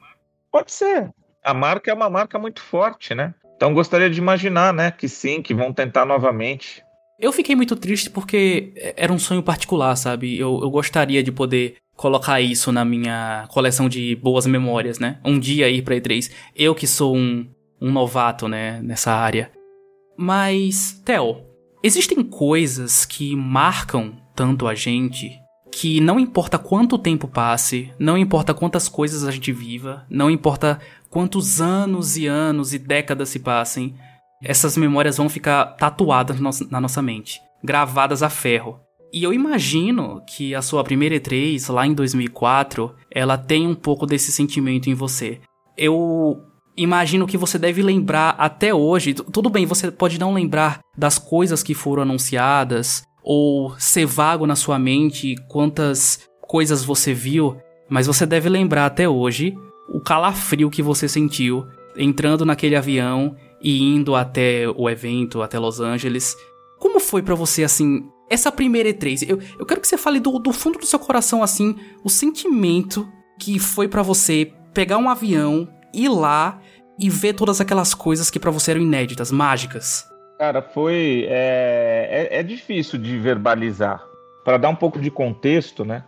[0.52, 1.10] Pode ser.
[1.44, 3.34] A marca é uma marca muito forte, né?
[3.56, 6.84] Então gostaria de imaginar, né, que sim, que vão tentar novamente.
[7.20, 10.38] Eu fiquei muito triste porque era um sonho particular, sabe?
[10.38, 15.20] Eu, eu gostaria de poder colocar isso na minha coleção de boas memórias, né?
[15.24, 16.32] Um dia ir pra E3.
[16.56, 17.48] Eu que sou um,
[17.82, 19.52] um novato, né, nessa área.
[20.18, 21.44] Mas, Theo,
[21.84, 25.32] existem coisas que marcam tanto a gente
[25.72, 30.80] que não importa quanto tempo passe, não importa quantas coisas a gente viva, não importa
[31.10, 33.96] quantos anos e anos e décadas se passem,
[34.44, 36.40] essas memórias vão ficar tatuadas
[36.70, 38.80] na nossa mente, gravadas a ferro.
[39.14, 44.06] E eu imagino que a sua primeira E3, lá em 2004, ela tem um pouco
[44.06, 45.42] desse sentimento em você.
[45.78, 46.44] Eu
[46.76, 49.14] imagino que você deve lembrar até hoje.
[49.14, 54.56] Tudo bem, você pode não lembrar das coisas que foram anunciadas, ou ser vago na
[54.56, 57.58] sua mente quantas coisas você viu,
[57.90, 59.56] mas você deve lembrar até hoje
[59.90, 65.80] o calafrio que você sentiu entrando naquele avião e indo até o evento, até Los
[65.80, 66.36] Angeles.
[66.80, 69.26] Como foi para você, assim, essa primeira E3?
[69.28, 73.08] Eu, eu quero que você fale do, do fundo do seu coração, assim, o sentimento
[73.40, 76.60] que foi para você pegar um avião, ir lá
[77.00, 80.06] e ver todas aquelas coisas que para você eram inéditas, mágicas.
[80.38, 81.26] Cara, foi.
[81.30, 84.04] É, é, é difícil de verbalizar.
[84.44, 86.04] Para dar um pouco de contexto, né?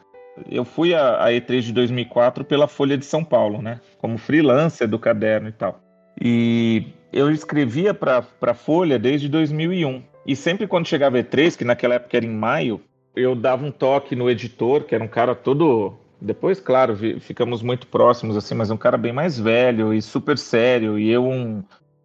[0.50, 3.80] Eu fui a, a, E3 de 2004 pela Folha de São Paulo, né?
[4.00, 5.80] Como freelancer do caderno e tal.
[6.20, 10.02] E eu escrevia para a Folha desde 2001.
[10.26, 12.82] E sempre quando chegava E3, que naquela época era em maio,
[13.16, 16.00] eu dava um toque no editor, que era um cara todo.
[16.24, 20.98] Depois, claro, ficamos muito próximos, assim, mas um cara bem mais velho e super sério.
[20.98, 21.62] E eu, um,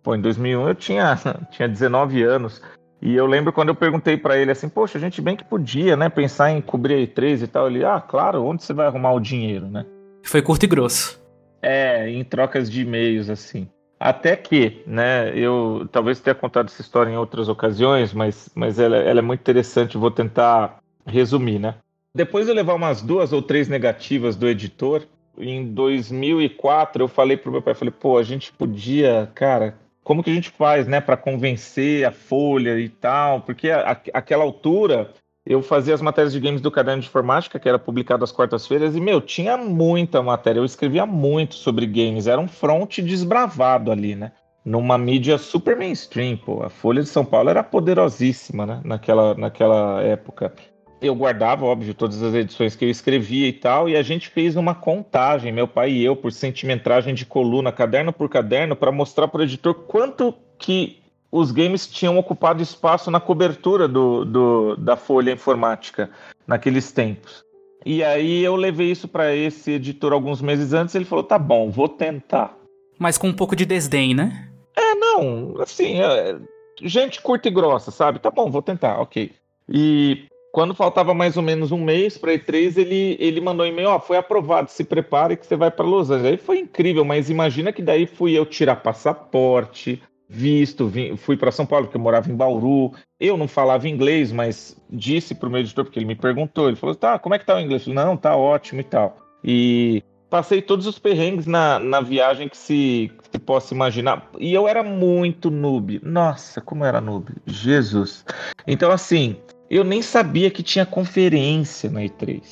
[0.09, 1.19] Pô, em 2001 eu tinha,
[1.53, 2.63] tinha 19 anos.
[3.03, 5.97] E eu lembro quando eu perguntei para ele assim, poxa, a gente bem que podia,
[5.97, 7.69] né, pensar em cobrir a E3 e tal.
[7.69, 9.85] Ele, ah, claro, onde você vai arrumar o dinheiro, né?
[10.23, 11.23] Foi curto e grosso.
[11.61, 13.69] É, em trocas de e-mails, assim.
[14.01, 18.97] Até que, né, eu talvez tenha contado essa história em outras ocasiões, mas, mas ela,
[18.97, 21.75] ela é muito interessante, vou tentar resumir, né?
[22.19, 25.07] Depois de levar umas duas ou três negativas do editor,
[25.39, 30.29] em 2004 eu falei pro meu pai, falei, pô, a gente podia, cara, como que
[30.29, 35.13] a gente faz, né, para convencer a Folha e tal, porque aquela altura
[35.47, 38.97] eu fazia as matérias de games do Caderno de Informática, que era publicado às quartas-feiras,
[38.97, 44.17] e, meu, tinha muita matéria, eu escrevia muito sobre games, era um front desbravado ali,
[44.17, 44.33] né,
[44.65, 50.03] numa mídia super mainstream, pô, a Folha de São Paulo era poderosíssima, né, naquela, naquela
[50.03, 50.53] época.
[51.01, 54.57] Eu guardava, óbvio, todas as edições que eu escrevia e tal, e a gente fez
[54.57, 59.29] uma contagem, meu pai e eu, por centimetragem de coluna, caderno por caderno, para mostrar
[59.29, 60.99] para o editor quanto que
[61.31, 66.11] os games tinham ocupado espaço na cobertura do, do, da folha informática
[66.47, 67.45] naqueles tempos.
[67.85, 71.71] E aí eu levei isso para esse editor alguns meses antes, ele falou: "Tá bom,
[71.71, 72.57] vou tentar".
[72.99, 74.49] Mas com um pouco de desdém, né?
[74.77, 76.37] É, não, assim, é,
[76.83, 78.19] gente curta e grossa, sabe?
[78.19, 79.33] Tá bom, vou tentar, ok.
[79.69, 80.27] E
[80.59, 84.01] quando faltava mais ou menos um mês para E3, ele, ele mandou um e-mail, ó,
[84.01, 86.33] foi aprovado, se prepare que você vai para Los Angeles.
[86.33, 91.53] Aí foi incrível, mas imagina que daí fui eu tirar passaporte, visto, vim, fui para
[91.53, 92.91] São Paulo, porque eu morava em Bauru.
[93.21, 96.77] Eu não falava inglês, mas disse para o meu editor, porque ele me perguntou, ele
[96.77, 97.85] falou, tá, como é que tá o inglês?
[97.85, 99.17] Falei, não, tá ótimo e tal.
[99.45, 104.29] E passei todos os perrengues na, na viagem que se, que se possa imaginar.
[104.41, 106.01] E eu era muito noob.
[106.03, 107.33] Nossa, como era noob.
[107.47, 108.25] Jesus.
[108.67, 109.37] Então, assim,
[109.71, 112.43] eu nem sabia que tinha conferência na E3.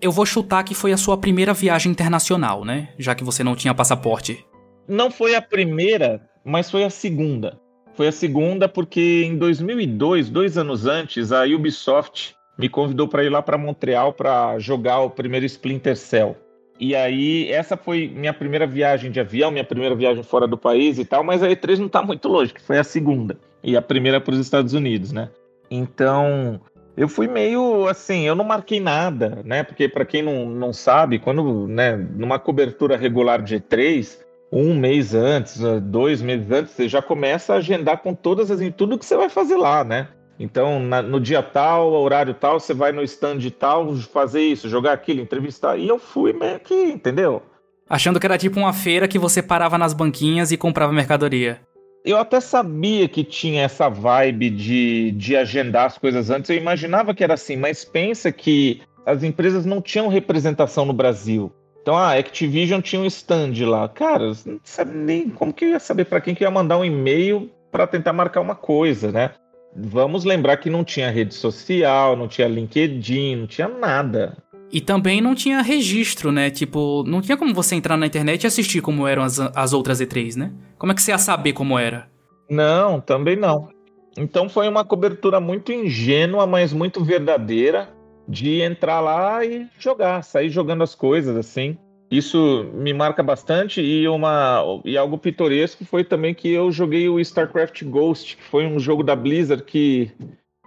[0.00, 2.90] Eu vou chutar que foi a sua primeira viagem internacional, né?
[2.98, 4.44] Já que você não tinha passaporte.
[4.86, 7.58] Não foi a primeira, mas foi a segunda.
[7.94, 13.28] Foi a segunda porque em 2002, dois anos antes, a Ubisoft me convidou para ir
[13.28, 16.36] lá para Montreal para jogar o primeiro Splinter Cell.
[16.78, 20.96] E aí, essa foi minha primeira viagem de avião, minha primeira viagem fora do país
[20.98, 23.36] e tal, mas a E3 não está muito longe, que foi a segunda.
[23.64, 25.28] E a primeira para os Estados Unidos, né?
[25.70, 26.60] Então,
[26.96, 29.62] eu fui meio assim, eu não marquei nada, né?
[29.62, 34.18] Porque para quem não, não sabe, quando, né, numa cobertura regular de E3,
[34.50, 38.98] um mês antes, dois meses antes, você já começa a agendar com todas as tudo
[38.98, 40.08] que você vai fazer lá, né?
[40.40, 44.92] Então, na, no dia tal, horário tal, você vai no stand tal, fazer isso, jogar
[44.92, 45.76] aquilo, entrevistar.
[45.76, 47.42] E eu fui meio que, entendeu?
[47.88, 51.60] Achando que era tipo uma feira que você parava nas banquinhas e comprava mercadoria.
[52.08, 57.12] Eu até sabia que tinha essa vibe de, de agendar as coisas antes, eu imaginava
[57.12, 61.52] que era assim, mas pensa que as empresas não tinham representação no Brasil.
[61.82, 63.86] Então a Activision tinha um stand lá.
[63.90, 67.50] Cara, não sabe nem como que ia saber para quem que ia mandar um e-mail
[67.70, 69.32] para tentar marcar uma coisa, né?
[69.76, 74.34] Vamos lembrar que não tinha rede social, não tinha LinkedIn, não tinha nada.
[74.70, 76.50] E também não tinha registro, né?
[76.50, 80.00] Tipo, não tinha como você entrar na internet e assistir como eram as, as outras
[80.00, 80.52] E3, né?
[80.76, 82.08] Como é que você ia saber como era?
[82.50, 83.68] Não, também não.
[84.16, 87.88] Então foi uma cobertura muito ingênua, mas muito verdadeira,
[88.28, 91.78] de entrar lá e jogar, sair jogando as coisas assim.
[92.10, 97.20] Isso me marca bastante e uma e algo pitoresco foi também que eu joguei o
[97.20, 100.10] StarCraft Ghost, que foi um jogo da Blizzard que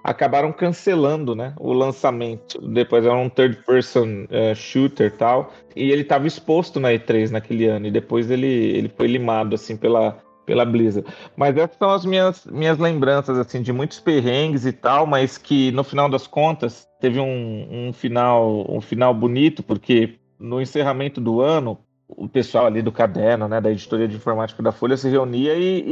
[0.03, 2.59] acabaram cancelando, né, o lançamento.
[2.61, 7.65] Depois era um third person uh, shooter tal, e ele estava exposto na E3 naquele
[7.65, 11.07] ano e depois ele ele foi limado assim pela pela Blizzard.
[11.35, 15.71] Mas essas são as minhas minhas lembranças assim de muitos perrengues e tal, mas que
[15.71, 21.39] no final das contas teve um, um final um final bonito porque no encerramento do
[21.39, 21.77] ano,
[22.17, 25.83] o pessoal ali do caderno, né, da editoria de informática da Folha, se reunia e,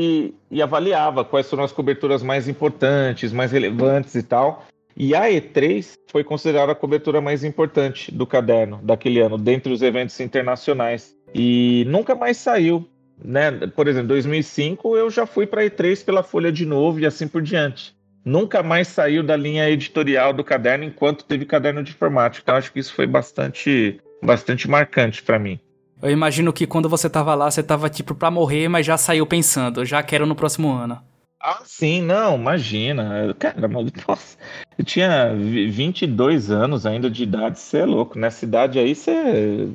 [0.52, 4.66] e, e, avaliava quais foram as coberturas mais importantes, mais relevantes e tal.
[4.96, 9.82] E a E3 foi considerada a cobertura mais importante do caderno daquele ano, dentre os
[9.82, 11.16] eventos internacionais.
[11.34, 12.86] E nunca mais saiu.
[13.24, 13.52] Né?
[13.76, 17.06] Por exemplo, em 2005 eu já fui para a E3 pela Folha de novo e
[17.06, 17.96] assim por diante.
[18.26, 22.44] Nunca mais saiu da linha editorial do caderno enquanto teve caderno de informática.
[22.44, 25.60] Então acho que isso foi bastante bastante marcante para mim.
[26.02, 29.26] Eu imagino que quando você tava lá, você tava tipo pra morrer, mas já saiu
[29.26, 31.02] pensando, já quero no próximo ano.
[31.42, 33.34] Ah, sim, não, imagina.
[33.40, 34.38] Cara, nossa,
[34.78, 38.20] eu tinha 22 anos ainda de idade, você é louco.
[38.20, 39.12] Nessa idade aí você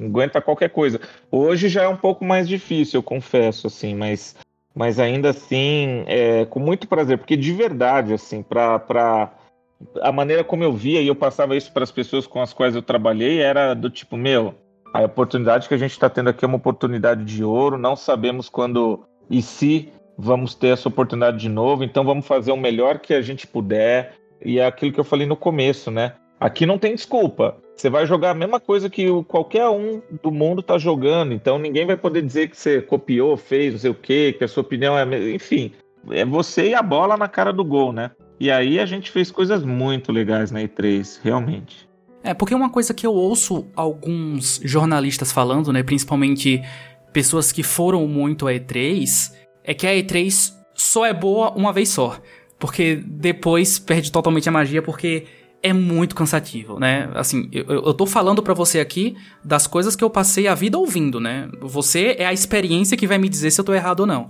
[0.02, 1.00] aguenta qualquer coisa.
[1.30, 4.36] Hoje já é um pouco mais difícil, eu confesso, assim, mas,
[4.74, 9.32] mas ainda assim, é, com muito prazer, porque de verdade, assim, pra, pra,
[10.02, 12.74] a maneira como eu via e eu passava isso para as pessoas com as quais
[12.74, 14.54] eu trabalhei era do tipo, meu,
[14.94, 18.48] a oportunidade que a gente está tendo aqui é uma oportunidade de ouro, não sabemos
[18.48, 23.12] quando e se vamos ter essa oportunidade de novo, então vamos fazer o melhor que
[23.12, 24.14] a gente puder.
[24.40, 26.12] E é aquilo que eu falei no começo, né?
[26.38, 27.56] Aqui não tem desculpa.
[27.74, 31.84] Você vai jogar a mesma coisa que qualquer um do mundo está jogando, então ninguém
[31.84, 34.96] vai poder dizer que você copiou, fez, não sei o quê, que a sua opinião
[34.96, 35.32] é.
[35.32, 35.72] Enfim,
[36.12, 38.12] é você e a bola na cara do gol, né?
[38.38, 41.88] E aí a gente fez coisas muito legais na E3, realmente.
[42.24, 46.62] É, porque uma coisa que eu ouço alguns jornalistas falando, né, principalmente
[47.12, 49.30] pessoas que foram muito à E3,
[49.62, 52.18] é que a E3 só é boa uma vez só.
[52.58, 55.26] Porque depois perde totalmente a magia, porque
[55.62, 57.10] é muito cansativo, né?
[57.14, 60.78] Assim, eu, eu tô falando para você aqui das coisas que eu passei a vida
[60.78, 61.50] ouvindo, né?
[61.60, 64.28] Você é a experiência que vai me dizer se eu tô errado ou não.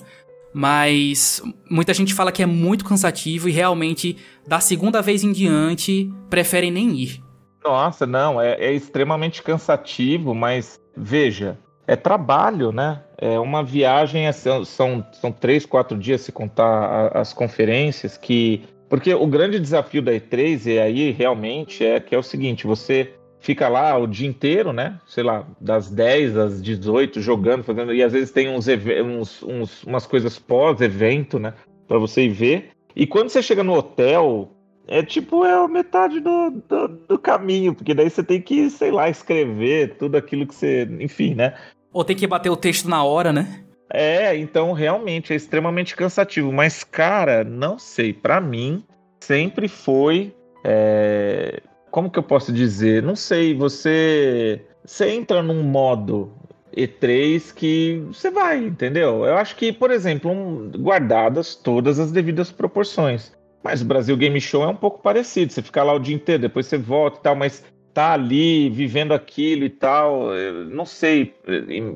[0.52, 4.16] Mas muita gente fala que é muito cansativo e realmente,
[4.46, 7.23] da segunda vez em diante, preferem nem ir.
[7.64, 13.02] Nossa, não, é, é extremamente cansativo, mas veja, é trabalho, né?
[13.16, 18.62] É uma viagem, são, são três, quatro dias se contar as conferências, que.
[18.88, 23.14] Porque o grande desafio da E3 e aí realmente é que é o seguinte: você
[23.40, 24.98] fica lá o dia inteiro, né?
[25.06, 27.94] Sei lá, das 10 às 18 jogando, fazendo.
[27.94, 31.54] E às vezes tem uns, uns, uns umas coisas pós-evento, né?
[31.88, 32.70] Para você ir ver.
[32.94, 34.53] E quando você chega no hotel,
[34.86, 39.08] é tipo, é metade do, do, do, caminho, porque daí você tem que, sei lá,
[39.08, 40.88] escrever tudo aquilo que você.
[41.00, 41.54] Enfim, né?
[41.92, 43.64] Ou tem que bater o texto na hora, né?
[43.92, 46.52] É, então realmente é extremamente cansativo.
[46.52, 48.84] Mas, cara, não sei, para mim
[49.20, 50.34] sempre foi.
[50.64, 51.60] É
[51.94, 53.04] como que eu posso dizer?
[53.04, 56.32] Não sei, você você entra num modo
[56.76, 59.24] E3 que você vai, entendeu?
[59.24, 63.32] Eu acho que, por exemplo, um, guardadas todas as devidas proporções.
[63.64, 65.50] Mas o Brasil Game Show é um pouco parecido.
[65.50, 69.14] Você fica lá o dia inteiro, depois você volta e tal, mas tá ali vivendo
[69.14, 70.30] aquilo e tal,
[70.68, 71.32] não sei,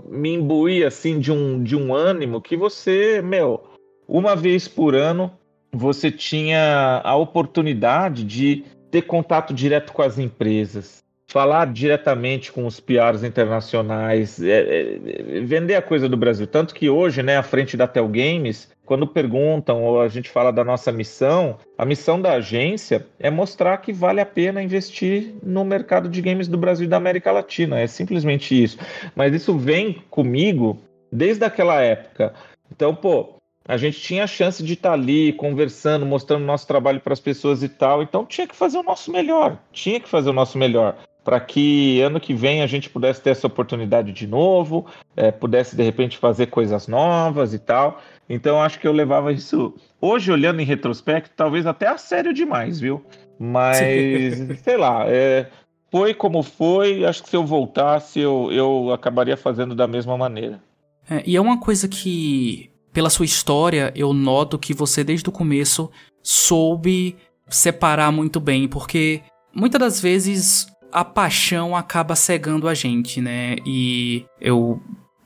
[0.08, 3.64] me imbuir assim de um, de um ânimo que você, meu,
[4.06, 5.30] uma vez por ano
[5.72, 12.80] você tinha a oportunidade de ter contato direto com as empresas, falar diretamente com os
[12.80, 16.46] PRs internacionais, é, é, vender a coisa do Brasil.
[16.46, 20.50] Tanto que hoje, né, à frente da Tel Games, quando perguntam ou a gente fala
[20.50, 25.66] da nossa missão, a missão da agência é mostrar que vale a pena investir no
[25.66, 27.78] mercado de games do Brasil e da América Latina.
[27.78, 28.78] É simplesmente isso.
[29.14, 30.78] Mas isso vem comigo
[31.12, 32.32] desde aquela época.
[32.72, 33.34] Então, pô,
[33.66, 37.20] a gente tinha a chance de estar tá ali conversando, mostrando nosso trabalho para as
[37.20, 38.02] pessoas e tal.
[38.02, 39.58] Então tinha que fazer o nosso melhor.
[39.70, 40.96] Tinha que fazer o nosso melhor
[41.28, 45.76] para que ano que vem a gente pudesse ter essa oportunidade de novo, é, pudesse
[45.76, 48.00] de repente fazer coisas novas e tal.
[48.30, 52.80] Então acho que eu levava isso hoje olhando em retrospecto, talvez até a sério demais,
[52.80, 53.04] viu?
[53.38, 53.76] Mas
[54.64, 55.50] sei lá, é,
[55.90, 57.04] foi como foi.
[57.04, 60.58] Acho que se eu voltasse eu, eu acabaria fazendo da mesma maneira.
[61.10, 65.32] É, e é uma coisa que pela sua história, eu noto que você desde o
[65.32, 65.90] começo
[66.22, 67.18] soube
[67.50, 69.20] separar muito bem, porque
[69.54, 73.56] muitas das vezes a paixão acaba cegando a gente, né?
[73.66, 74.80] E eu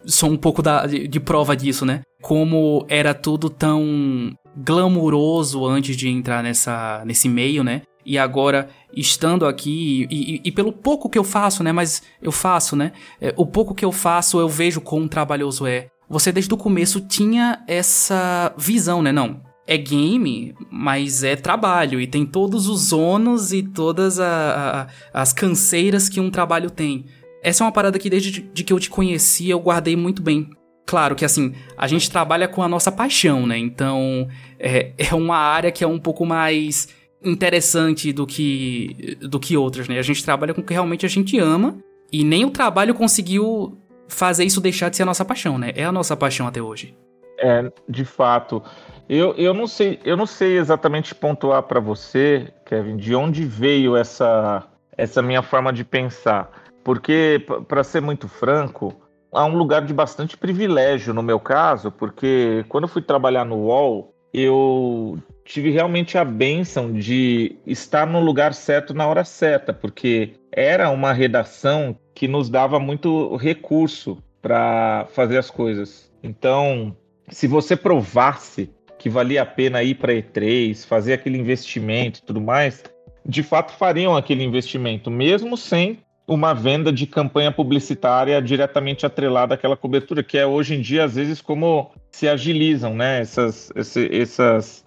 [0.05, 2.03] sou um pouco da, de, prova disso, né?
[2.21, 7.83] Como era tudo tão glamuroso antes de entrar nessa, nesse meio, né?
[8.05, 11.71] E agora, estando aqui, e, e, e, pelo pouco que eu faço, né?
[11.71, 12.93] Mas eu faço, né?
[13.21, 17.01] É, o pouco que eu faço, eu vejo quão trabalhoso é você desde o começo
[17.01, 19.11] tinha essa visão, né?
[19.13, 25.21] Não, é game, mas é trabalho e tem todos os ônus e todas a, a,
[25.23, 27.07] as canseiras que um trabalho tem.
[27.43, 30.51] Essa é uma parada que desde de que eu te conheci eu guardei muito bem.
[30.85, 33.57] Claro que assim, a gente trabalha com a nossa paixão, né?
[33.57, 36.89] Então é, é uma área que é um pouco mais
[37.25, 39.99] interessante do que, do que outras, né?
[39.99, 41.79] A gente trabalha com o que realmente a gente ama
[42.13, 45.73] e nem o trabalho conseguiu fazer isso deixar de ser a nossa paixão, né?
[45.75, 46.95] É a nossa paixão até hoje.
[47.39, 48.63] É, de fato.
[49.09, 53.97] Eu, eu não sei, eu não sei exatamente pontuar para você, Kevin, de onde veio
[53.97, 56.51] essa essa minha forma de pensar,
[56.85, 58.95] porque para ser muito franco,
[59.33, 63.57] há um lugar de bastante privilégio no meu caso, porque quando eu fui trabalhar no
[63.57, 70.35] UOL, eu tive realmente a benção de estar no lugar certo na hora certa, porque
[70.51, 76.11] era uma redação que nos dava muito recurso para fazer as coisas.
[76.23, 76.97] Então,
[77.29, 82.41] se você provasse que valia a pena ir para E3, fazer aquele investimento e tudo
[82.41, 82.85] mais,
[83.27, 89.77] de fato fariam aquele investimento, mesmo sem uma venda de campanha publicitária diretamente atrelada àquela
[89.77, 93.21] cobertura, que é hoje em dia, às vezes, como se agilizam, né?
[93.21, 94.85] Essas, essas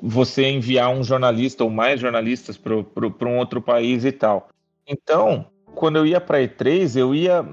[0.00, 4.48] você enviar um jornalista ou mais jornalistas para um outro país e tal.
[4.86, 7.44] Então, quando eu ia para E3, eu ia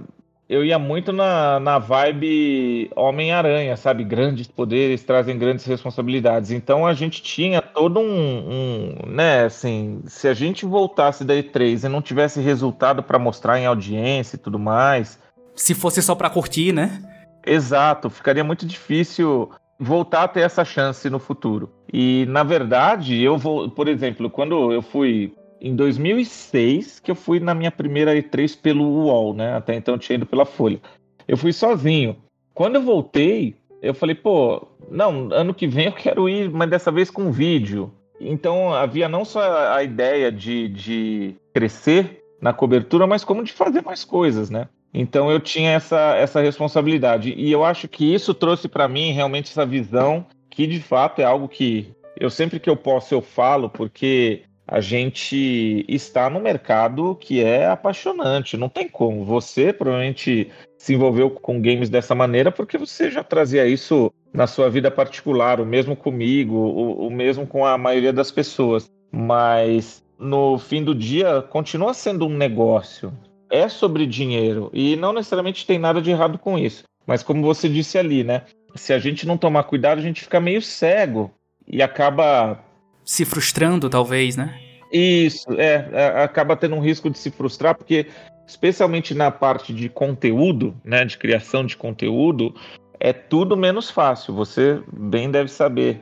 [0.47, 4.03] eu ia muito na, na vibe Homem-Aranha, sabe?
[4.03, 6.51] Grandes poderes trazem grandes responsabilidades.
[6.51, 11.85] Então a gente tinha todo um, um, né, assim, se a gente voltasse da E3
[11.85, 15.19] e não tivesse resultado para mostrar em audiência e tudo mais,
[15.55, 17.01] se fosse só para curtir, né?
[17.45, 21.71] Exato, ficaria muito difícil voltar a ter essa chance no futuro.
[21.91, 25.33] E na verdade, eu vou, por exemplo, quando eu fui
[25.65, 29.55] em 2006 que eu fui na minha primeira E3 pelo UOL, né?
[29.55, 30.79] Até então eu tinha ido pela Folha.
[31.27, 32.17] Eu fui sozinho.
[32.53, 36.91] Quando eu voltei, eu falei, pô, não, ano que vem eu quero ir, mas dessa
[36.91, 37.91] vez com vídeo.
[38.21, 43.81] Então havia não só a ideia de, de crescer na cobertura, mas como de fazer
[43.81, 44.69] mais coisas, né?
[44.93, 47.33] Então eu tinha essa, essa responsabilidade.
[47.35, 51.25] E eu acho que isso trouxe para mim realmente essa visão que de fato é
[51.25, 57.15] algo que eu sempre que eu posso eu falo, porque a gente está no mercado
[57.15, 58.57] que é apaixonante.
[58.57, 59.23] Não tem como.
[59.23, 64.69] Você provavelmente se envolveu com games dessa maneira porque você já trazia isso na sua
[64.69, 68.89] vida particular, o mesmo comigo, o, o mesmo com a maioria das pessoas.
[69.11, 73.13] Mas no fim do dia, continua sendo um negócio.
[73.49, 76.83] É sobre dinheiro e não necessariamente tem nada de errado com isso.
[77.05, 78.41] Mas como você disse ali, né?
[78.73, 81.31] Se a gente não tomar cuidado, a gente fica meio cego
[81.67, 82.59] e acaba
[83.05, 84.59] se frustrando, talvez, né?
[84.91, 88.07] Isso, é, é, acaba tendo um risco de se frustrar, porque
[88.47, 92.53] especialmente na parte de conteúdo, né, de criação de conteúdo,
[92.99, 94.33] é tudo menos fácil.
[94.33, 95.99] Você bem deve saber.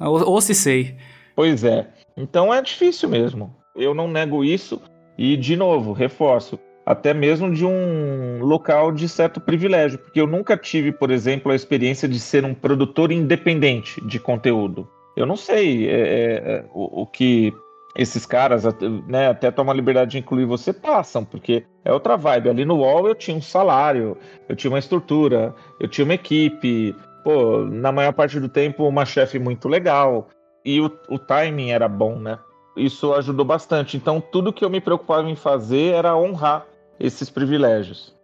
[0.00, 0.96] ou, ou se sei.
[1.34, 1.86] Pois é.
[2.16, 3.54] Então é difícil mesmo.
[3.76, 4.80] Eu não nego isso
[5.16, 10.56] e de novo reforço até mesmo de um local de certo privilégio, porque eu nunca
[10.56, 14.88] tive, por exemplo, a experiência de ser um produtor independente de conteúdo.
[15.18, 17.52] Eu não sei é, é, é, o, o, que
[17.96, 18.62] esses caras,
[19.08, 22.48] né, até tomam a liberdade de incluir você, passam, porque é outra vibe.
[22.48, 24.16] Ali no UOL eu tinha um salário,
[24.48, 26.94] eu tinha uma estrutura, eu tinha uma equipe,
[27.24, 30.28] pô, na maior parte do tempo uma chefe muito legal,
[30.64, 32.38] e o, o timing era bom, né?
[32.76, 33.96] Isso ajudou bastante.
[33.96, 36.64] Então, tudo que eu me preocupava em fazer era honrar
[37.00, 38.14] esses privilégios.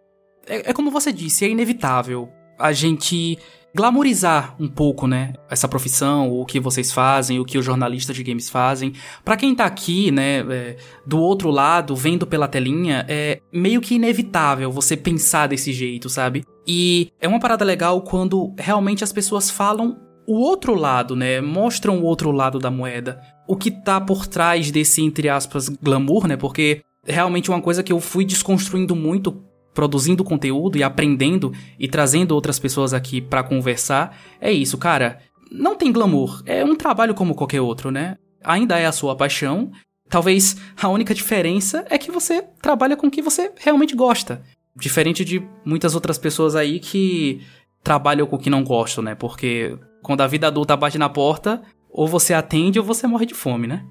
[0.47, 3.37] É, é como você disse, é inevitável a gente
[3.75, 8.23] glamorizar um pouco, né, essa profissão, o que vocês fazem, o que os jornalistas de
[8.23, 8.93] games fazem.
[9.23, 13.95] Para quem tá aqui, né, é, do outro lado, vendo pela telinha, é meio que
[13.95, 16.45] inevitável você pensar desse jeito, sabe?
[16.65, 21.99] E é uma parada legal quando realmente as pessoas falam o outro lado, né, mostram
[21.99, 23.19] o outro lado da moeda.
[23.45, 27.91] O que tá por trás desse, entre aspas, glamour, né, porque realmente uma coisa que
[27.91, 29.43] eu fui desconstruindo muito
[29.75, 35.19] produzindo conteúdo e aprendendo e trazendo outras pessoas aqui para conversar, é isso, cara.
[35.51, 38.17] Não tem glamour, é um trabalho como qualquer outro, né?
[38.43, 39.71] Ainda é a sua paixão.
[40.09, 44.41] Talvez a única diferença é que você trabalha com o que você realmente gosta.
[44.75, 47.41] Diferente de muitas outras pessoas aí que
[47.83, 49.13] trabalham com o que não gostam, né?
[49.13, 53.33] Porque quando a vida adulta bate na porta, ou você atende ou você morre de
[53.33, 53.85] fome, né?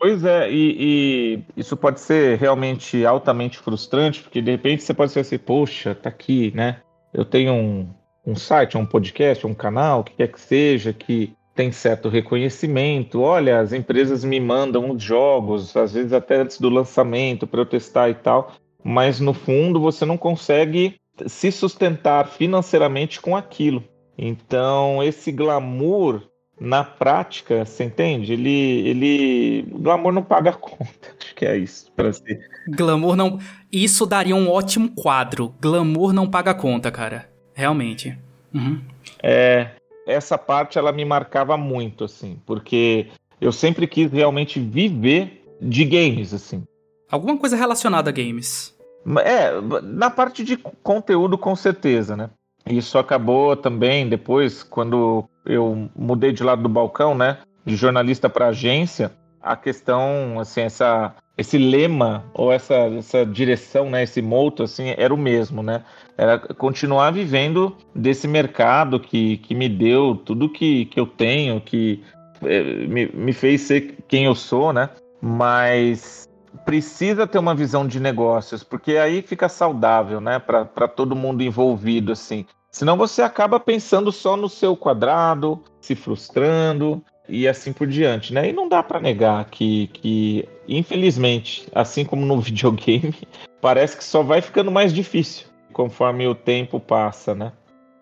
[0.00, 5.12] Pois é, e, e, isso pode ser realmente altamente frustrante, porque de repente você pode
[5.12, 6.80] ser assim, poxa, tá aqui, né?
[7.12, 7.86] Eu tenho um,
[8.26, 13.20] um site, um podcast, um canal, o que quer que seja, que tem certo reconhecimento.
[13.20, 17.66] Olha, as empresas me mandam os jogos, às vezes até antes do lançamento, para eu
[17.66, 20.96] testar e tal, mas no fundo você não consegue
[21.26, 23.84] se sustentar financeiramente com aquilo.
[24.16, 26.22] Então, esse glamour
[26.60, 28.34] na prática, você entende?
[28.34, 31.08] Ele, ele, glamour não paga a conta.
[31.18, 32.46] Acho que é isso para ser.
[32.68, 33.38] Glamour não,
[33.72, 35.54] isso daria um ótimo quadro.
[35.60, 37.30] Glamour não paga a conta, cara.
[37.54, 38.16] Realmente.
[38.52, 38.80] Uhum.
[39.22, 39.70] É,
[40.06, 43.08] essa parte ela me marcava muito, assim, porque
[43.40, 46.62] eu sempre quis realmente viver de games, assim.
[47.10, 48.76] Alguma coisa relacionada a games.
[49.24, 52.30] É, na parte de conteúdo, com certeza, né?
[52.66, 57.38] Isso acabou também depois, quando eu mudei de lado do balcão, né?
[57.64, 64.02] De jornalista para agência, a questão, assim, essa, esse lema ou essa, essa direção, né?
[64.02, 65.82] Esse moto, assim, era o mesmo, né?
[66.16, 72.02] Era continuar vivendo desse mercado que, que me deu tudo que, que eu tenho, que
[72.42, 74.90] é, me, me fez ser quem eu sou, né?
[75.20, 76.28] Mas
[76.64, 82.12] precisa ter uma visão de negócios, porque aí fica saudável, né, para todo mundo envolvido,
[82.12, 82.44] assim.
[82.70, 88.48] Senão você acaba pensando só no seu quadrado, se frustrando e assim por diante, né?
[88.48, 93.14] E não dá para negar que, que, infelizmente, assim como no videogame,
[93.60, 97.52] parece que só vai ficando mais difícil conforme o tempo passa, né?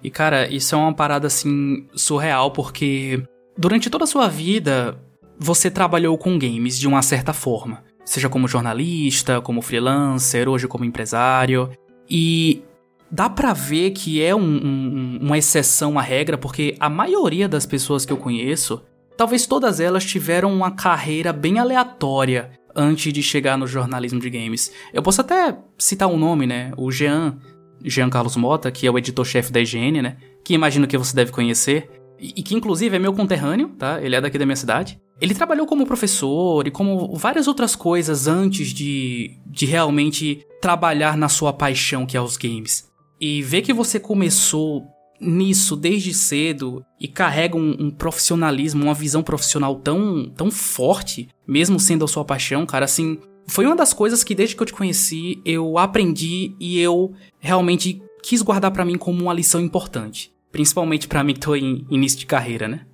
[0.02, 3.22] E cara, isso é uma parada assim surreal porque
[3.56, 4.98] durante toda a sua vida
[5.38, 10.84] você trabalhou com games de uma certa forma seja como jornalista, como freelancer, hoje como
[10.84, 11.70] empresário.
[12.08, 12.62] E
[13.10, 17.66] dá pra ver que é um, um, uma exceção à regra, porque a maioria das
[17.66, 18.82] pessoas que eu conheço,
[19.16, 24.72] talvez todas elas tiveram uma carreira bem aleatória antes de chegar no jornalismo de games.
[24.92, 26.72] Eu posso até citar um nome, né?
[26.78, 27.36] O Jean,
[27.84, 30.16] Jean Carlos Mota, que é o editor-chefe da IGN, né?
[30.42, 31.90] Que imagino que você deve conhecer.
[32.18, 34.00] E que inclusive é meu conterrâneo, tá?
[34.02, 34.98] Ele é daqui da minha cidade.
[35.20, 41.28] Ele trabalhou como professor e como várias outras coisas antes de, de realmente trabalhar na
[41.28, 42.88] sua paixão que é os games.
[43.20, 44.86] E ver que você começou
[45.20, 51.80] nisso desde cedo e carrega um, um, profissionalismo, uma visão profissional tão, tão forte, mesmo
[51.80, 54.72] sendo a sua paixão, cara, assim, foi uma das coisas que desde que eu te
[54.72, 61.08] conheci eu aprendi e eu realmente quis guardar para mim como uma lição importante, principalmente
[61.08, 62.86] para mim que tô em início de carreira, né?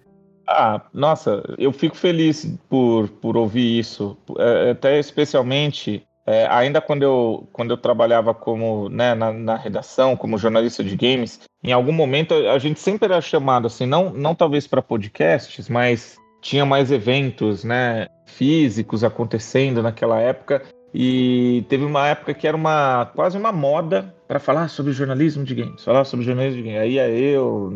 [0.47, 7.03] Ah, nossa, eu fico feliz por, por ouvir isso, é, até especialmente é, ainda quando
[7.03, 11.93] eu, quando eu trabalhava como né, na, na, redação, como jornalista de games, em algum
[11.93, 16.91] momento a gente sempre era chamado assim, não, não talvez para podcasts, mas tinha mais
[16.91, 20.63] eventos né, físicos acontecendo naquela época.
[20.95, 25.53] E teve uma época que era uma quase uma moda para falar sobre jornalismo de
[25.53, 26.81] games, falar sobre jornalismo de games.
[26.83, 27.73] Aí é eu.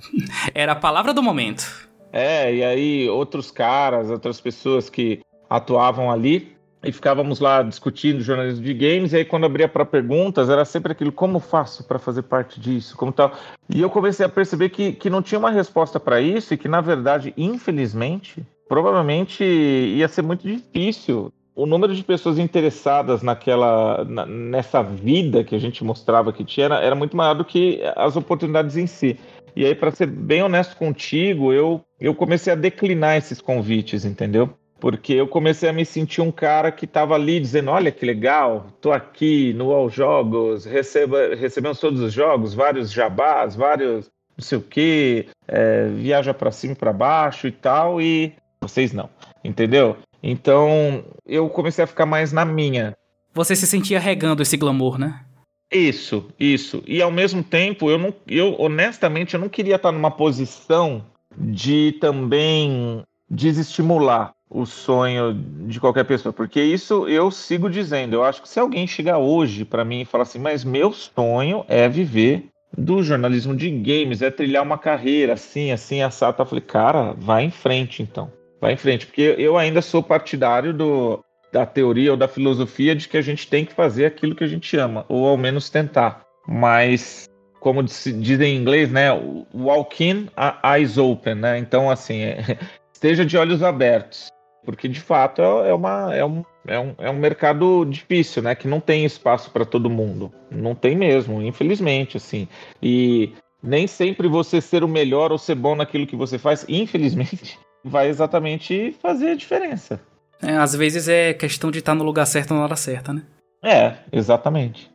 [0.54, 1.90] Era a palavra do momento.
[2.10, 8.64] É, e aí outros caras, outras pessoas que atuavam ali e ficávamos lá discutindo jornalismo
[8.64, 12.22] de games, e aí quando abria para perguntas, era sempre aquilo, como faço para fazer
[12.22, 13.32] parte disso, como tal.
[13.68, 16.66] E eu comecei a perceber que, que não tinha uma resposta para isso e que,
[16.66, 21.32] na verdade, infelizmente, provavelmente ia ser muito difícil.
[21.54, 26.66] O número de pessoas interessadas naquela, na, nessa vida que a gente mostrava que tinha
[26.66, 29.18] era, era muito maior do que as oportunidades em si.
[29.54, 34.50] E aí, para ser bem honesto contigo, eu, eu comecei a declinar esses convites, entendeu?
[34.82, 38.66] porque eu comecei a me sentir um cara que estava ali dizendo: olha que legal,
[38.80, 44.58] tô aqui no All Jogos, receba, recebemos todos os jogos, vários jabás, vários não sei
[44.58, 49.08] o que, é, viaja para cima e para baixo e tal, e vocês não,
[49.44, 49.96] entendeu?
[50.22, 52.96] Então eu comecei a ficar mais na minha.
[53.34, 55.24] Você se sentia regando esse glamour, né?
[55.72, 56.82] Isso, isso.
[56.86, 61.04] E ao mesmo tempo, eu não, eu honestamente, eu não queria estar numa posição
[61.36, 65.32] de também desestimular o sonho
[65.66, 68.14] de qualquer pessoa, porque isso eu sigo dizendo.
[68.14, 71.64] Eu acho que se alguém chegar hoje para mim e falar assim, mas meu sonho
[71.68, 76.62] é viver do jornalismo de games, é trilhar uma carreira assim, assim, assado, eu falei,
[76.62, 78.30] cara, vai em frente então,
[78.62, 83.08] vai em frente, porque eu ainda sou partidário do, da teoria ou da filosofia de
[83.08, 86.22] que a gente tem que fazer aquilo que a gente ama, ou ao menos tentar,
[86.46, 89.08] mas como dizem em inglês, né,
[89.52, 90.28] walk in,
[90.64, 92.56] eyes open, né, então assim, é,
[92.94, 94.28] esteja de olhos abertos
[94.64, 98.54] porque de fato é, é, uma, é, um, é, um, é um mercado difícil, né?
[98.54, 100.32] Que não tem espaço para todo mundo.
[100.48, 102.46] Não tem mesmo, infelizmente, assim.
[102.80, 107.58] E nem sempre você ser o melhor ou ser bom naquilo que você faz, infelizmente,
[107.84, 110.00] vai exatamente fazer a diferença.
[110.42, 113.22] É, às vezes é questão de estar no lugar certo na hora certa, né?
[113.62, 114.90] É, exatamente.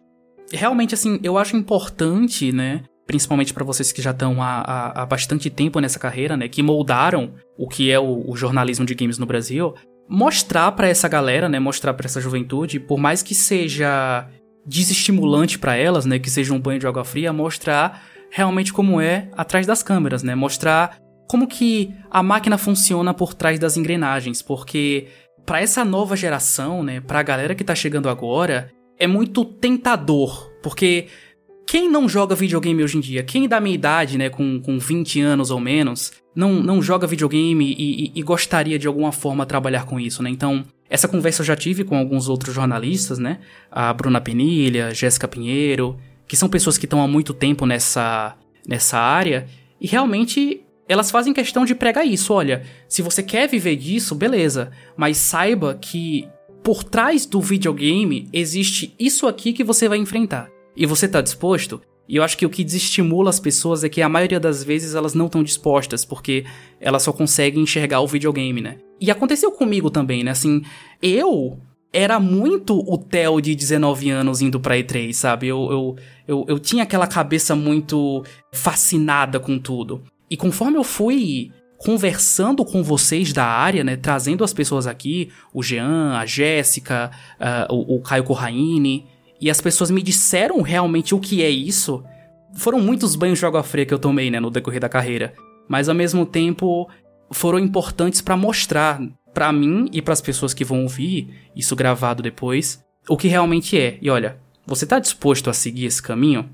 [0.51, 2.83] Realmente, assim, eu acho importante, né?
[3.07, 6.61] principalmente para vocês que já estão há, há, há, bastante tempo nessa carreira, né, que
[6.61, 9.73] moldaram o que é o, o jornalismo de games no Brasil,
[10.09, 14.27] mostrar para essa galera, né, mostrar para essa juventude, por mais que seja
[14.65, 19.29] desestimulante para elas, né, que seja um banho de água fria, mostrar realmente como é
[19.38, 20.97] atrás das câmeras, né, mostrar
[21.28, 25.07] como que a máquina funciona por trás das engrenagens, porque
[25.45, 30.51] para essa nova geração, né, para a galera que tá chegando agora, é muito tentador,
[30.61, 31.07] porque
[31.65, 33.23] quem não joga videogame hoje em dia?
[33.23, 37.75] Quem da minha idade, né, com, com 20 anos ou menos, não, não joga videogame
[37.78, 40.30] e, e, e gostaria de alguma forma trabalhar com isso, né?
[40.30, 43.39] Então, essa conversa eu já tive com alguns outros jornalistas, né?
[43.69, 45.97] A Bruna Penilha, Jéssica Pinheiro,
[46.28, 48.36] que são pessoas que estão há muito tempo nessa,
[48.67, 49.47] nessa área,
[49.82, 52.33] e realmente elas fazem questão de pregar isso.
[52.33, 56.27] Olha, se você quer viver disso, beleza, mas saiba que
[56.63, 61.81] por trás do videogame existe isso aqui que você vai enfrentar e você tá disposto,
[62.07, 64.95] e eu acho que o que desestimula as pessoas é que a maioria das vezes
[64.95, 66.45] elas não estão dispostas, porque
[66.79, 68.77] elas só conseguem enxergar o videogame, né?
[68.99, 70.31] E aconteceu comigo também, né?
[70.31, 70.61] Assim,
[71.01, 71.59] eu
[71.91, 75.47] era muito o Theo de 19 anos indo pra E3, sabe?
[75.47, 75.95] Eu, eu,
[76.27, 78.23] eu, eu tinha aquela cabeça muito
[78.53, 80.01] fascinada com tudo.
[80.30, 85.61] E conforme eu fui conversando com vocês da área, né, trazendo as pessoas aqui, o
[85.61, 89.05] Jean, a Jéssica, uh, o, o Caio Corraine,
[89.39, 92.03] e as pessoas me disseram realmente o que é isso,
[92.55, 95.34] foram muitos banhos de água fria que eu tomei, né, no decorrer da carreira.
[95.67, 96.89] Mas ao mesmo tempo
[97.32, 98.99] foram importantes para mostrar
[99.34, 103.78] para mim e para as pessoas que vão ouvir isso gravado depois o que realmente
[103.80, 103.97] é.
[104.01, 106.49] E olha, você tá disposto a seguir esse caminho?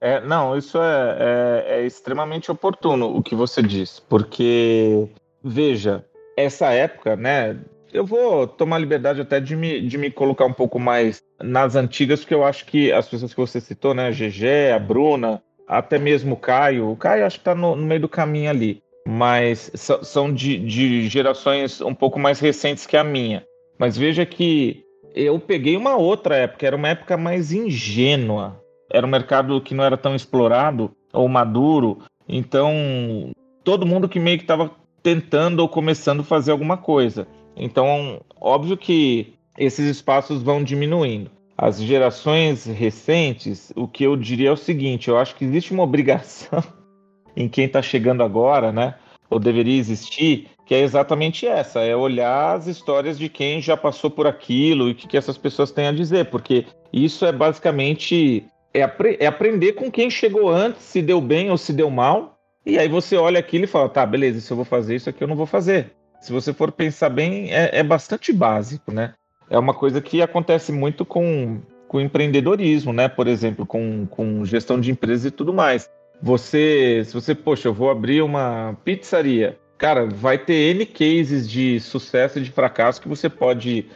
[0.00, 5.08] É, não, isso é, é, é extremamente oportuno o que você diz, porque
[5.42, 6.04] veja,
[6.36, 7.58] essa época, né,
[7.92, 12.20] eu vou tomar liberdade até de me, de me colocar um pouco mais nas antigas,
[12.20, 14.08] porque eu acho que as pessoas que você citou, né?
[14.08, 16.90] A GG, a Bruna, até mesmo o Caio.
[16.90, 18.82] O Caio acho que está no, no, meio do caminho ali.
[19.08, 19.70] Mas
[20.02, 23.44] são de, de gerações um pouco mais recentes que a minha.
[23.78, 24.84] Mas veja que
[25.14, 28.60] eu peguei uma outra época, era uma época mais ingênua.
[28.92, 31.98] Era um mercado que não era tão explorado ou maduro.
[32.28, 33.30] Então,
[33.64, 34.70] todo mundo que meio que estava
[35.02, 37.26] tentando ou começando a fazer alguma coisa.
[37.56, 41.30] Então, óbvio que esses espaços vão diminuindo.
[41.56, 45.82] As gerações recentes, o que eu diria é o seguinte: eu acho que existe uma
[45.82, 46.62] obrigação
[47.34, 48.94] em quem está chegando agora, né?
[49.30, 54.10] ou deveria existir, que é exatamente essa, é olhar as histórias de quem já passou
[54.10, 58.44] por aquilo e o que, que essas pessoas têm a dizer, porque isso é basicamente
[58.72, 62.38] é, apre é aprender com quem chegou antes, se deu bem ou se deu mal,
[62.64, 65.22] e aí você olha aquilo e fala, tá, beleza, se eu vou fazer isso aqui,
[65.22, 65.92] eu não vou fazer.
[66.20, 69.14] Se você for pensar bem, é, é bastante básico, né?
[69.48, 73.08] É uma coisa que acontece muito com, com empreendedorismo, né?
[73.08, 75.88] Por exemplo, com, com gestão de empresas e tudo mais.
[76.20, 81.78] Você, se você, poxa, eu vou abrir uma pizzaria, cara, vai ter N cases de
[81.78, 83.86] sucesso e de fracasso que você pode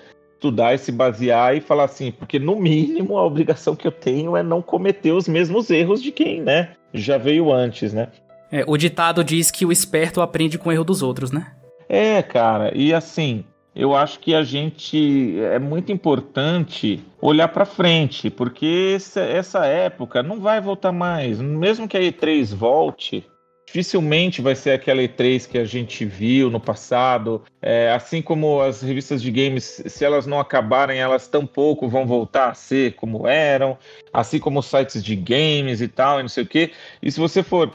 [0.41, 4.35] estudar e se basear e falar assim, porque no mínimo a obrigação que eu tenho
[4.35, 8.09] é não cometer os mesmos erros de quem, né, já veio antes, né?
[8.51, 11.53] É, o ditado diz que o esperto aprende com o erro dos outros, né?
[11.89, 13.45] É, cara, e assim,
[13.77, 20.23] eu acho que a gente é muito importante olhar para frente, porque essa, essa, época
[20.23, 21.39] não vai voltar mais.
[21.39, 23.25] Mesmo que a E3 volte,
[23.71, 27.43] dificilmente vai ser aquela E3 que a gente viu no passado.
[27.63, 32.51] É, assim como as revistas de games, se elas não acabarem, elas tampouco vão voltar
[32.51, 33.79] a ser como eram.
[34.13, 36.73] Assim como sites de games e tal, e não sei o quê.
[37.01, 37.71] E se você for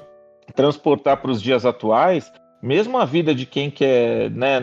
[0.54, 2.30] transportar para os dias atuais,
[2.62, 4.60] mesmo a vida de quem quer, né,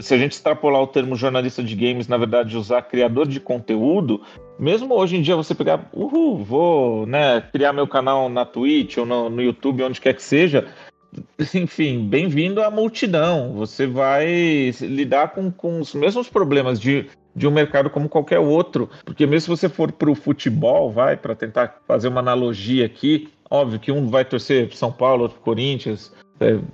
[0.00, 4.20] se a gente extrapolar o termo jornalista de games, na verdade, usar criador de conteúdo,
[4.58, 9.06] mesmo hoje em dia você pegar, uhul, vou né, criar meu canal na Twitch ou
[9.06, 10.66] no, no YouTube, onde quer que seja,
[11.54, 13.52] enfim, bem-vindo à multidão.
[13.54, 18.90] Você vai lidar com, com os mesmos problemas de, de um mercado como qualquer outro,
[19.04, 23.28] porque mesmo se você for para o futebol, vai, para tentar fazer uma analogia aqui,
[23.50, 26.12] óbvio que um vai torcer São Paulo, outro Corinthians,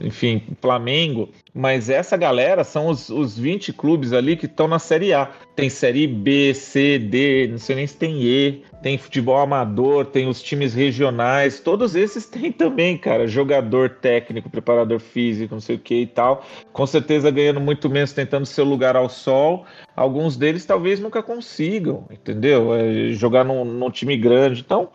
[0.01, 5.13] enfim, Flamengo, mas essa galera são os, os 20 clubes ali que estão na Série
[5.13, 5.31] A.
[5.57, 10.29] Tem Série B, C, D, não sei nem se tem E, tem futebol amador, tem
[10.29, 15.81] os times regionais, todos esses têm também, cara, jogador técnico, preparador físico, não sei o
[15.81, 16.45] que e tal.
[16.73, 19.65] Com certeza ganhando muito menos tentando seu lugar ao sol.
[19.97, 22.75] Alguns deles talvez nunca consigam, entendeu?
[22.75, 24.61] É, jogar num, num time grande.
[24.61, 24.91] Então,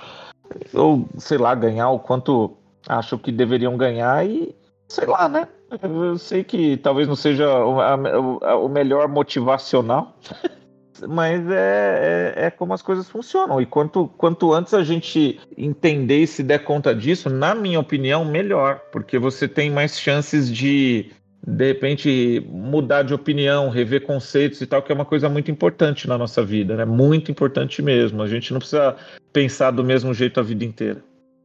[0.73, 2.57] ou sei lá, ganhar o quanto
[2.87, 4.55] acham que deveriam ganhar e
[4.93, 5.47] sei lá, né?
[5.81, 10.15] Eu sei que talvez não seja o, melhor motivacional,
[11.09, 13.59] mas é, é, é, como as coisas funcionam.
[13.59, 18.23] E quanto, quanto antes a gente entender e se der conta disso, na minha opinião,
[18.23, 21.11] melhor, porque você tem mais chances de
[21.45, 26.07] de repente mudar de opinião, rever conceitos e tal, que é uma coisa muito importante
[26.07, 26.85] na nossa vida, né?
[26.85, 28.21] Muito importante mesmo.
[28.21, 28.95] A gente não precisa
[29.33, 31.03] pensar do mesmo jeito a vida inteira.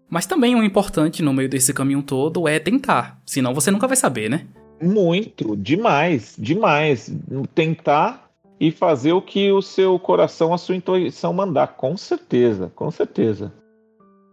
[0.09, 3.97] Mas também o importante no meio desse caminho todo é tentar, senão você nunca vai
[3.97, 4.47] saber, né?
[4.81, 7.13] Muito, demais, demais.
[7.55, 8.29] Tentar
[8.61, 13.53] e fazer o que o seu coração, a sua intuição mandar, com certeza, com certeza.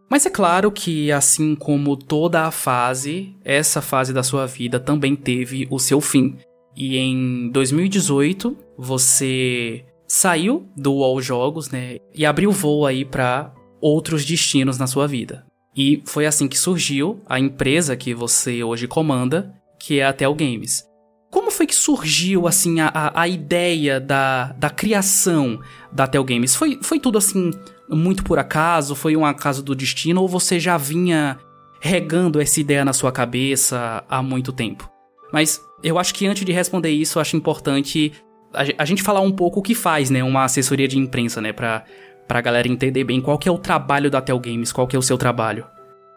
[0.09, 5.15] Mas é claro que, assim como toda a fase, essa fase da sua vida também
[5.15, 6.37] teve o seu fim.
[6.75, 11.97] E em 2018, você saiu do UOL Jogos, né?
[12.13, 15.44] E abriu voo aí para outros destinos na sua vida.
[15.75, 20.33] E foi assim que surgiu a empresa que você hoje comanda, que é a Tel
[20.33, 20.85] Games.
[21.29, 25.59] Como foi que surgiu, assim, a, a, ideia da, da criação
[25.91, 26.55] da Tel Games?
[26.55, 27.51] Foi, foi tudo, assim,
[27.89, 28.95] muito por acaso?
[28.95, 30.21] Foi um acaso do destino?
[30.21, 31.37] Ou você já vinha
[31.81, 34.89] regando essa ideia na sua cabeça há muito tempo?
[35.33, 38.13] Mas eu acho que antes de responder isso, acho importante
[38.53, 40.23] a, a gente falar um pouco o que faz, né?
[40.23, 41.51] Uma assessoria de imprensa, né?
[41.51, 41.83] Pra,
[42.27, 44.99] pra galera entender bem qual que é o trabalho da Tel Games, qual que é
[44.99, 45.65] o seu trabalho.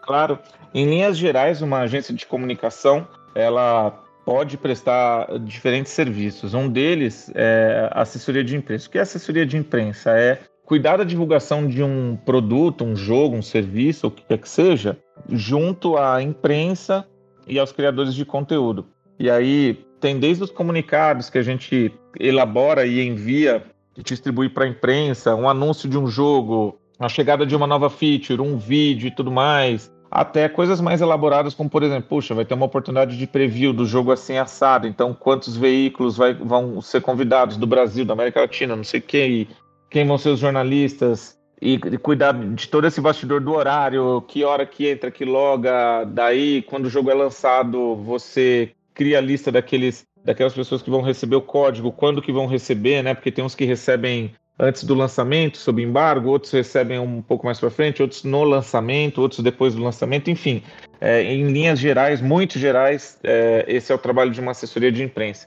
[0.02, 0.38] Claro.
[0.74, 3.90] Em linhas gerais, uma agência de comunicação, ela
[4.24, 6.52] pode prestar diferentes serviços.
[6.52, 8.86] Um deles é assessoria de imprensa.
[8.86, 10.10] O que é assessoria de imprensa?
[10.10, 14.48] É cuidar da divulgação de um produto, um jogo, um serviço, o que quer que
[14.48, 14.98] seja,
[15.30, 17.06] junto à imprensa
[17.46, 18.86] e aos criadores de conteúdo.
[19.18, 21.90] E aí tem desde os comunicados que a gente
[22.20, 23.64] elabora e envia
[24.02, 28.40] distribuir para a imprensa, um anúncio de um jogo, a chegada de uma nova feature,
[28.40, 32.54] um vídeo e tudo mais, até coisas mais elaboradas, como por exemplo, puxa, vai ter
[32.54, 37.56] uma oportunidade de preview do jogo assim assado, então quantos veículos vai, vão ser convidados
[37.56, 39.48] do Brasil, da América Latina, não sei quem,
[39.90, 44.44] quem vão ser os jornalistas, e, e, cuidar de todo esse bastidor do horário, que
[44.44, 49.50] hora que entra, que loga, daí quando o jogo é lançado, você cria a lista
[49.50, 53.14] daqueles daquelas pessoas que vão receber o código, quando que vão receber, né?
[53.14, 57.60] Porque tem uns que recebem antes do lançamento, sob embargo, outros recebem um pouco mais
[57.60, 60.62] para frente, outros no lançamento, outros depois do lançamento, enfim.
[61.00, 65.02] É, em linhas gerais, muito gerais, é, esse é o trabalho de uma assessoria de
[65.02, 65.46] imprensa.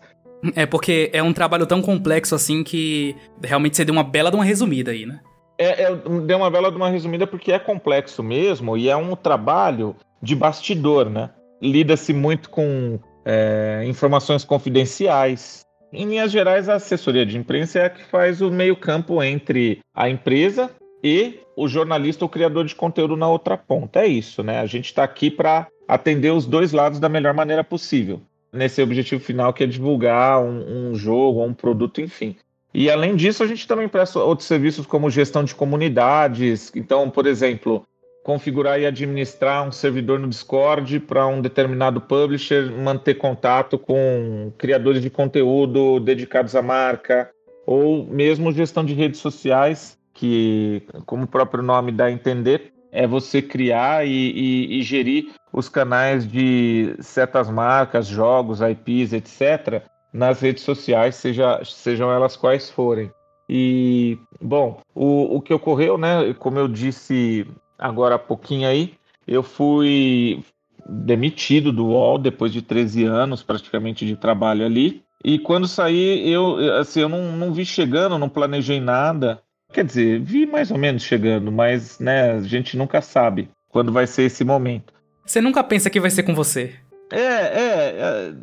[0.56, 4.36] É porque é um trabalho tão complexo assim que realmente você deu uma bela de
[4.36, 5.20] uma resumida aí, né?
[5.58, 5.96] É, é,
[6.26, 10.36] deu uma bela de uma resumida porque é complexo mesmo e é um trabalho de
[10.36, 11.30] bastidor, né?
[11.62, 15.62] lida-se muito com é, informações confidenciais.
[15.94, 20.10] Em linhas gerais, a assessoria de imprensa é a que faz o meio-campo entre a
[20.10, 20.70] empresa
[21.04, 24.00] e o jornalista ou criador de conteúdo na outra ponta.
[24.00, 24.60] É isso, né?
[24.60, 28.22] A gente está aqui para atender os dois lados da melhor maneira possível.
[28.54, 32.36] Nesse objetivo final que é divulgar um, um jogo, um produto, enfim.
[32.74, 36.72] E além disso, a gente também presta outros serviços como gestão de comunidades.
[36.76, 37.86] Então, por exemplo,
[38.24, 45.02] configurar e administrar um servidor no Discord para um determinado publisher manter contato com criadores
[45.02, 47.30] de conteúdo dedicados à marca,
[47.66, 53.08] ou mesmo gestão de redes sociais, que, como o próprio nome dá a entender, é
[53.08, 60.42] você criar e, e, e gerir os canais de certas marcas, jogos, IPs, etc., nas
[60.42, 63.10] redes sociais, seja, sejam elas quais forem.
[63.48, 67.48] E, bom, o, o que ocorreu, né, como eu disse
[67.82, 68.94] agora há pouquinho aí,
[69.28, 70.44] eu fui
[70.88, 75.04] demitido do UOL depois de 13 anos praticamente de trabalho ali.
[75.24, 79.42] E quando saí, eu, assim, eu não, não vi chegando, não planejei nada.
[79.72, 84.08] Quer dizer, vi mais ou menos chegando, mas né, a gente nunca sabe quando vai
[84.08, 84.94] ser esse momento.
[85.26, 86.74] Você nunca pensa que vai ser com você.
[87.12, 87.96] É, é,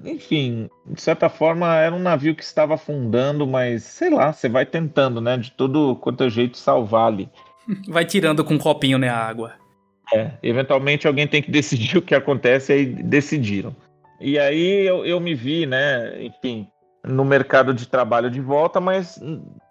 [0.04, 4.48] é, enfim, de certa forma era um navio que estava afundando, mas sei lá, você
[4.48, 7.30] vai tentando, né, de todo quanto é jeito salvar ali.
[7.88, 9.54] Vai tirando com um copinho, né, a água.
[10.14, 13.74] É, eventualmente alguém tem que decidir o que acontece aí decidiram.
[14.20, 16.66] E aí eu, eu me vi, né, enfim,
[17.04, 19.20] no mercado de trabalho de volta, mas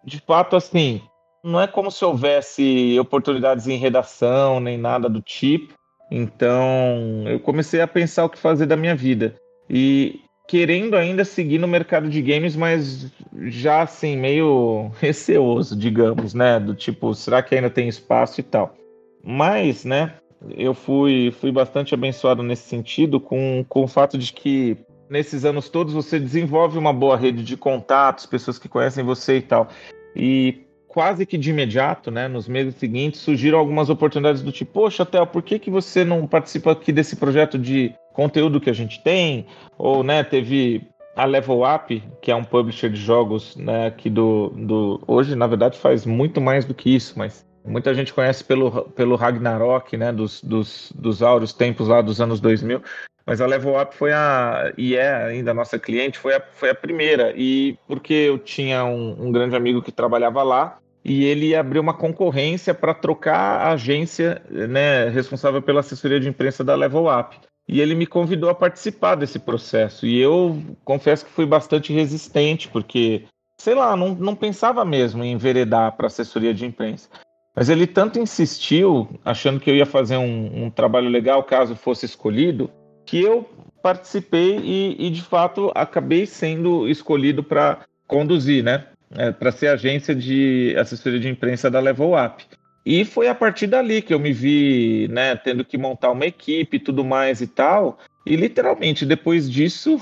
[0.06, 1.02] de fato, assim,
[1.44, 5.74] não é como se houvesse oportunidades em redação, nem nada do tipo.
[6.10, 9.36] Então, eu comecei a pensar o que fazer da minha vida.
[9.70, 13.12] E querendo ainda seguir no mercado de games, mas
[13.48, 16.60] já assim, meio receoso, digamos, né?
[16.60, 18.76] Do tipo, será que ainda tem espaço e tal.
[19.24, 20.14] Mas, né,
[20.56, 24.78] eu fui, fui bastante abençoado nesse sentido com, com o fato de que
[25.10, 29.42] nesses anos todos você desenvolve uma boa rede de contatos, pessoas que conhecem você e
[29.42, 29.68] tal.
[30.16, 35.06] E quase que de imediato, né, nos meses seguintes, surgiram algumas oportunidades do tipo, poxa,
[35.06, 39.00] Theo, por que, que você não participa aqui desse projeto de conteúdo que a gente
[39.04, 39.46] tem?
[39.78, 40.82] Ou, né, teve
[41.16, 45.00] a Level Up, que é um publisher de jogos, né, aqui do, do...
[45.08, 49.16] Hoje, na verdade, faz muito mais do que isso, mas muita gente conhece pelo, pelo
[49.16, 52.82] Ragnarok, né, dos, dos, dos áureos tempos lá dos anos 2000,
[53.24, 56.72] mas a Level Up foi a, e é ainda a nossa cliente, foi a, foi
[56.72, 61.56] a primeira, e porque eu tinha um, um grande amigo que trabalhava lá, e ele
[61.56, 67.06] abriu uma concorrência para trocar a agência né, responsável pela assessoria de imprensa da Level
[67.08, 67.38] Up.
[67.68, 70.06] E ele me convidou a participar desse processo.
[70.06, 73.26] E eu confesso que fui bastante resistente, porque,
[73.60, 77.10] sei lá, não, não pensava mesmo em enveredar para assessoria de imprensa.
[77.56, 82.06] Mas ele tanto insistiu, achando que eu ia fazer um, um trabalho legal caso fosse
[82.06, 82.70] escolhido,
[83.06, 83.50] que eu
[83.82, 88.86] participei e, e de fato acabei sendo escolhido para conduzir, né?
[89.16, 92.46] é, para ser agência de assessoria de imprensa da Level Up.
[92.90, 96.78] E foi a partir dali que eu me vi, né, tendo que montar uma equipe
[96.78, 98.00] e tudo mais e tal.
[98.26, 100.00] E literalmente depois disso,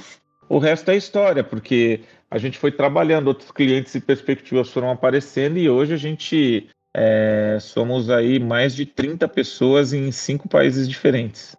[0.47, 5.57] o resto é história, porque a gente foi trabalhando, outros clientes e perspectivas foram aparecendo
[5.57, 11.55] e hoje a gente é, somos aí mais de 30 pessoas em cinco países diferentes.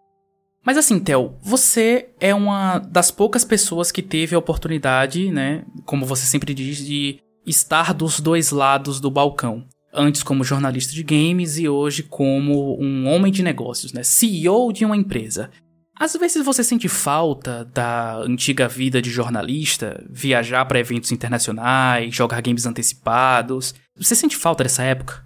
[0.64, 6.06] Mas assim, Theo, você é uma das poucas pessoas que teve a oportunidade, né, como
[6.06, 9.66] você sempre diz, de estar dos dois lados do balcão.
[9.96, 14.02] Antes como jornalista de games e hoje como um homem de negócios, né?
[14.02, 15.50] CEO de uma empresa.
[15.98, 22.42] Às vezes você sente falta da antiga vida de jornalista, viajar para eventos internacionais, jogar
[22.42, 23.74] games antecipados.
[23.96, 25.24] Você sente falta dessa época?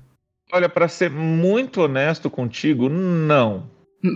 [0.53, 3.69] Olha, para ser muito honesto contigo, não.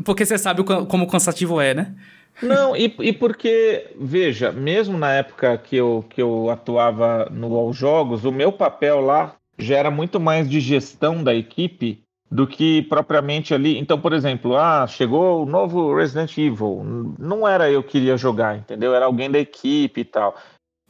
[0.05, 1.95] Porque você sabe como cansativo é, né?
[2.43, 7.73] Não, e, e porque, veja, mesmo na época que eu, que eu atuava no All
[7.73, 12.83] Jogos, o meu papel lá já era muito mais de gestão da equipe do que
[12.83, 13.79] propriamente ali.
[13.79, 16.83] Então, por exemplo, ah, chegou o novo Resident Evil.
[17.19, 18.95] Não era eu que iria jogar, entendeu?
[18.95, 20.37] Era alguém da equipe e tal.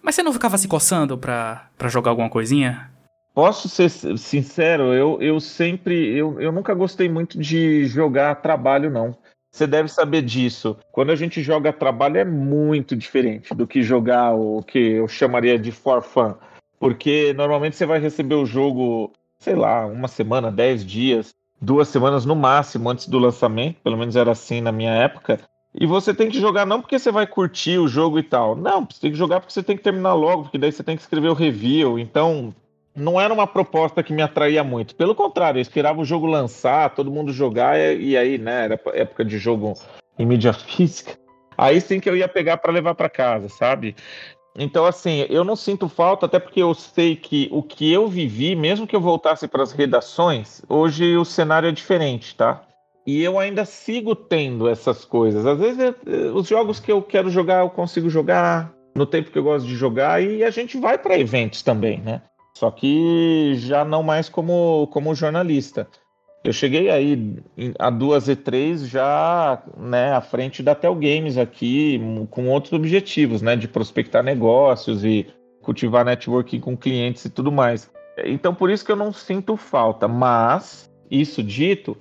[0.03, 2.91] Mas você não ficava se coçando pra, pra jogar alguma coisinha?
[3.35, 6.17] Posso ser sincero, eu, eu sempre.
[6.17, 9.17] Eu, eu nunca gostei muito de jogar trabalho, não.
[9.53, 10.77] Você deve saber disso.
[10.93, 15.59] Quando a gente joga trabalho é muito diferente do que jogar o que eu chamaria
[15.59, 16.35] de for fun.
[16.85, 22.27] Porque normalmente você vai receber o jogo, sei lá, uma semana, dez dias, duas semanas
[22.27, 23.81] no máximo antes do lançamento.
[23.83, 25.41] Pelo menos era assim na minha época.
[25.75, 28.55] E você tem que jogar não porque você vai curtir o jogo e tal.
[28.55, 30.95] Não, você tem que jogar porque você tem que terminar logo, porque daí você tem
[30.95, 31.99] que escrever o review.
[31.99, 32.55] Então,
[32.95, 34.95] não era uma proposta que me atraía muito.
[34.95, 39.25] Pelo contrário, eu esperava o jogo lançar, todo mundo jogar, e, aí, né, era época
[39.25, 39.73] de jogo
[40.19, 41.17] em mídia física.
[41.57, 43.95] Aí sim que eu ia pegar para levar para casa, sabe?
[44.57, 48.55] Então, assim, eu não sinto falta, até porque eu sei que o que eu vivi,
[48.55, 52.63] mesmo que eu voltasse para as redações, hoje o cenário é diferente, tá?
[53.07, 55.45] E eu ainda sigo tendo essas coisas.
[55.45, 55.95] Às vezes,
[56.33, 59.75] os jogos que eu quero jogar, eu consigo jogar no tempo que eu gosto de
[59.75, 62.23] jogar, e a gente vai para eventos também, né?
[62.57, 65.89] Só que já não mais como, como jornalista.
[66.45, 67.37] Eu cheguei aí
[67.79, 73.57] a duas E3 já né, à frente da Tel Games aqui, com outros objetivos, né?
[73.57, 75.27] De prospectar negócios e
[75.63, 77.91] cultivar networking com clientes e tudo mais.
[78.27, 80.07] Então, por isso que eu não sinto falta.
[80.07, 81.97] Mas, isso dito,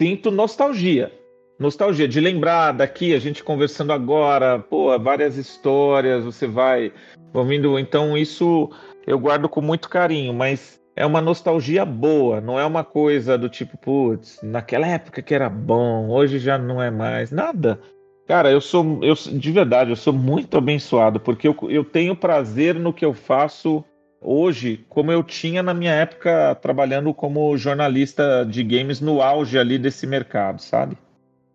[0.00, 1.12] sinto nostalgia.
[1.58, 6.92] Nostalgia de lembrar daqui, a gente conversando agora, pô, várias histórias, você vai
[7.34, 7.76] ouvindo.
[7.80, 8.70] Então, isso
[9.04, 13.48] eu guardo com muito carinho, mas é uma nostalgia boa, não é uma coisa do
[13.48, 17.30] tipo, putz, naquela época que era bom, hoje já não é mais.
[17.30, 17.80] Nada.
[18.26, 22.74] Cara, eu sou, eu, de verdade, eu sou muito abençoado, porque eu, eu tenho prazer
[22.74, 23.84] no que eu faço
[24.20, 29.78] hoje, como eu tinha na minha época trabalhando como jornalista de games no auge ali
[29.78, 30.98] desse mercado, sabe?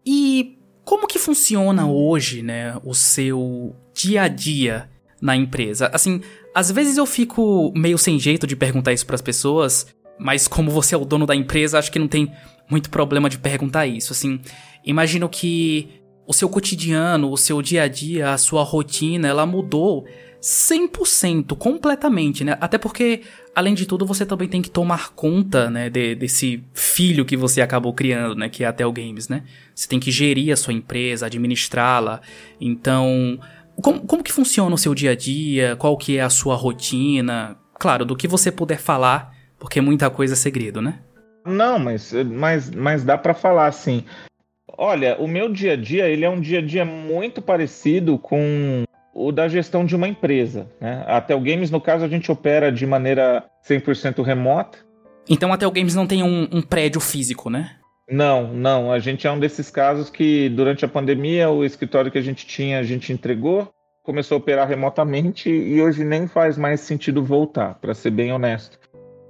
[0.05, 4.89] E como que funciona hoje, né, o seu dia a dia
[5.21, 5.91] na empresa?
[5.93, 6.21] Assim,
[6.54, 9.88] às vezes eu fico meio sem jeito de perguntar isso para as pessoas,
[10.20, 12.32] mas como você é o dono da empresa, acho que não tem
[12.70, 14.14] muito problema de perguntar isso.
[14.14, 14.39] Assim,
[14.86, 15.89] imagino que
[16.26, 20.06] o seu cotidiano, o seu dia a dia, a sua rotina, ela mudou
[20.41, 22.58] 100%, completamente, né?
[22.60, 23.22] Até porque,
[23.56, 27.62] além de tudo, você também tem que tomar conta, né, de, desse filho que você
[27.62, 29.43] acabou criando, né, que é a Tel Games, né?
[29.74, 32.20] Você tem que gerir a sua empresa, administrá-la.
[32.60, 33.39] Então,
[33.82, 35.76] como, como que funciona o seu dia a dia?
[35.76, 37.57] Qual que é a sua rotina?
[37.80, 40.99] Claro, do que você puder falar, porque muita coisa é segredo, né?
[41.45, 44.03] Não, mas, mas, mas dá para falar assim.
[44.78, 48.84] Olha, o meu dia a dia ele é um dia a dia muito parecido com
[49.13, 50.67] o da gestão de uma empresa.
[50.82, 51.03] Né?
[51.05, 54.80] A Games, no caso, a gente opera de maneira 100% remota.
[55.30, 57.78] Então a Games não tem um, um prédio físico, né?
[58.14, 58.91] Não, não.
[58.91, 62.45] A gente é um desses casos que, durante a pandemia, o escritório que a gente
[62.45, 63.68] tinha, a gente entregou,
[64.03, 68.78] começou a operar remotamente e hoje nem faz mais sentido voltar, para ser bem honesto.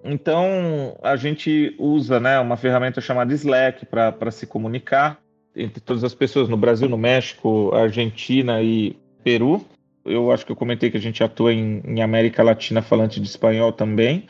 [0.04, 5.18] Então, a gente usa né, uma ferramenta chamada Slack para se comunicar
[5.56, 9.66] entre todas as pessoas no Brasil, no México, Argentina e Peru.
[10.04, 13.28] Eu acho que eu comentei que a gente atua em, em América Latina falante de
[13.30, 14.28] espanhol também.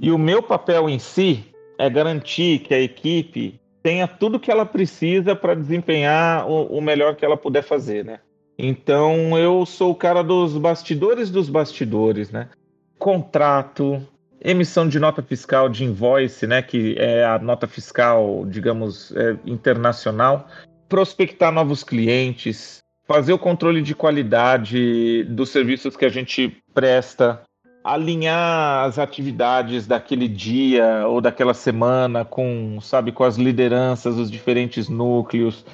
[0.00, 1.44] E o meu papel em si
[1.76, 7.14] é garantir que a equipe tenha tudo que ela precisa para desempenhar o, o, melhor
[7.14, 8.18] que ela puder fazer, né?
[8.58, 12.48] Então eu sou o cara dos bastidores dos bastidores, né?
[12.98, 14.04] Contrato,
[14.40, 16.62] emissão de nota fiscal de invoice, né?
[16.62, 20.48] Que é a nota fiscal, digamos, é, internacional,
[20.88, 27.40] prospectar novos clientes, fazer o controle de qualidade dos serviços que a gente presta,
[27.86, 34.88] alinhar as atividades daquele dia ou daquela semana com, sabe, com as lideranças, os diferentes
[34.88, 35.64] núcleos.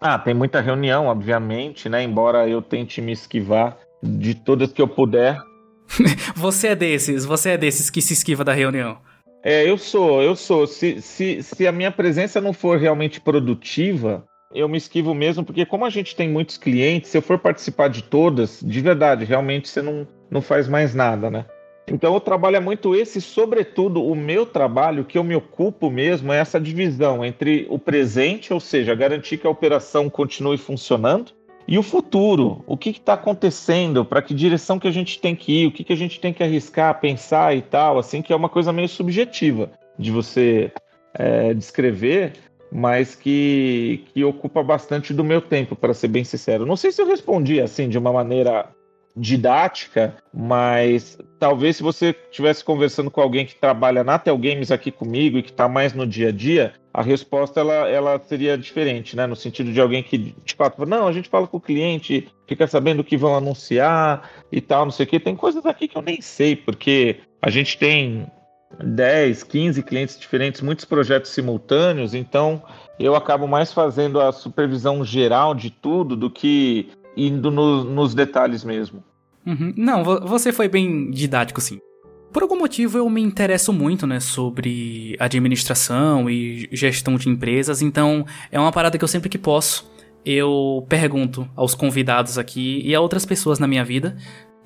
[0.00, 2.02] Ah, tem muita reunião, obviamente, né?
[2.02, 5.40] Embora eu tente me esquivar de todas que eu puder.
[6.34, 8.98] você é desses, você é desses que se esquiva da reunião.
[9.44, 10.66] É, eu sou, eu sou.
[10.66, 15.64] Se, se, se a minha presença não for realmente produtiva, eu me esquivo mesmo, porque
[15.64, 19.68] como a gente tem muitos clientes, se eu for participar de todas, de verdade, realmente
[19.68, 21.46] você não, não faz mais nada, né?
[21.90, 26.38] Então o trabalho muito esse, sobretudo o meu trabalho, que eu me ocupo mesmo, é
[26.38, 31.32] essa divisão entre o presente, ou seja, garantir que a operação continue funcionando,
[31.66, 35.62] e o futuro, o que está acontecendo, para que direção que a gente tem que
[35.62, 38.36] ir, o que, que a gente tem que arriscar, pensar e tal, assim, que é
[38.36, 40.72] uma coisa meio subjetiva de você
[41.14, 42.32] é, descrever,
[42.72, 46.64] mas que, que ocupa bastante do meu tempo, para ser bem sincero.
[46.64, 48.68] Não sei se eu respondi assim de uma maneira
[49.16, 54.90] didática, mas talvez se você estivesse conversando com alguém que trabalha na Tel Games aqui
[54.90, 59.16] comigo e que está mais no dia a dia, a resposta ela, ela seria diferente,
[59.16, 59.26] né?
[59.26, 62.66] No sentido de alguém que de fato, não, a gente fala com o cliente, fica
[62.66, 65.20] sabendo o que vão anunciar e tal, não sei o quê.
[65.20, 68.26] Tem coisas aqui que eu nem sei, porque a gente tem
[68.82, 72.62] 10, 15 clientes diferentes, muitos projetos simultâneos, então
[72.98, 78.64] eu acabo mais fazendo a supervisão geral de tudo do que indo no, nos detalhes
[78.64, 79.02] mesmo.
[79.46, 79.72] Uhum.
[79.76, 81.80] Não, você foi bem didático, sim.
[82.32, 88.24] Por algum motivo eu me interesso muito, né, sobre administração e gestão de empresas, então
[88.52, 89.90] é uma parada que eu sempre que posso
[90.24, 94.16] eu pergunto aos convidados aqui e a outras pessoas na minha vida.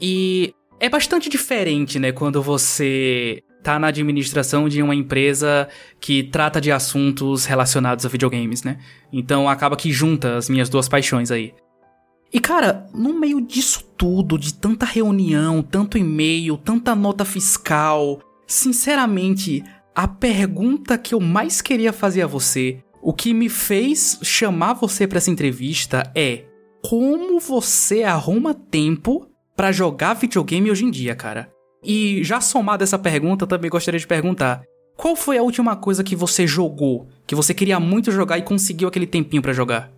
[0.01, 5.69] E é bastante diferente, né, quando você tá na administração de uma empresa
[5.99, 8.79] que trata de assuntos relacionados a videogames, né?
[9.11, 11.55] Então acaba que junta as minhas duas paixões aí.
[12.35, 19.63] E cara, no meio disso tudo, de tanta reunião, tanto e-mail, tanta nota fiscal, sinceramente,
[19.95, 25.07] a pergunta que eu mais queria fazer a você, o que me fez chamar você
[25.07, 26.47] para essa entrevista é:
[26.83, 31.49] como você arruma tempo para jogar videogame hoje em dia, cara?
[31.85, 34.65] E já somado essa pergunta, também gostaria de perguntar:
[34.97, 38.89] qual foi a última coisa que você jogou, que você queria muito jogar e conseguiu
[38.89, 39.94] aquele tempinho para jogar?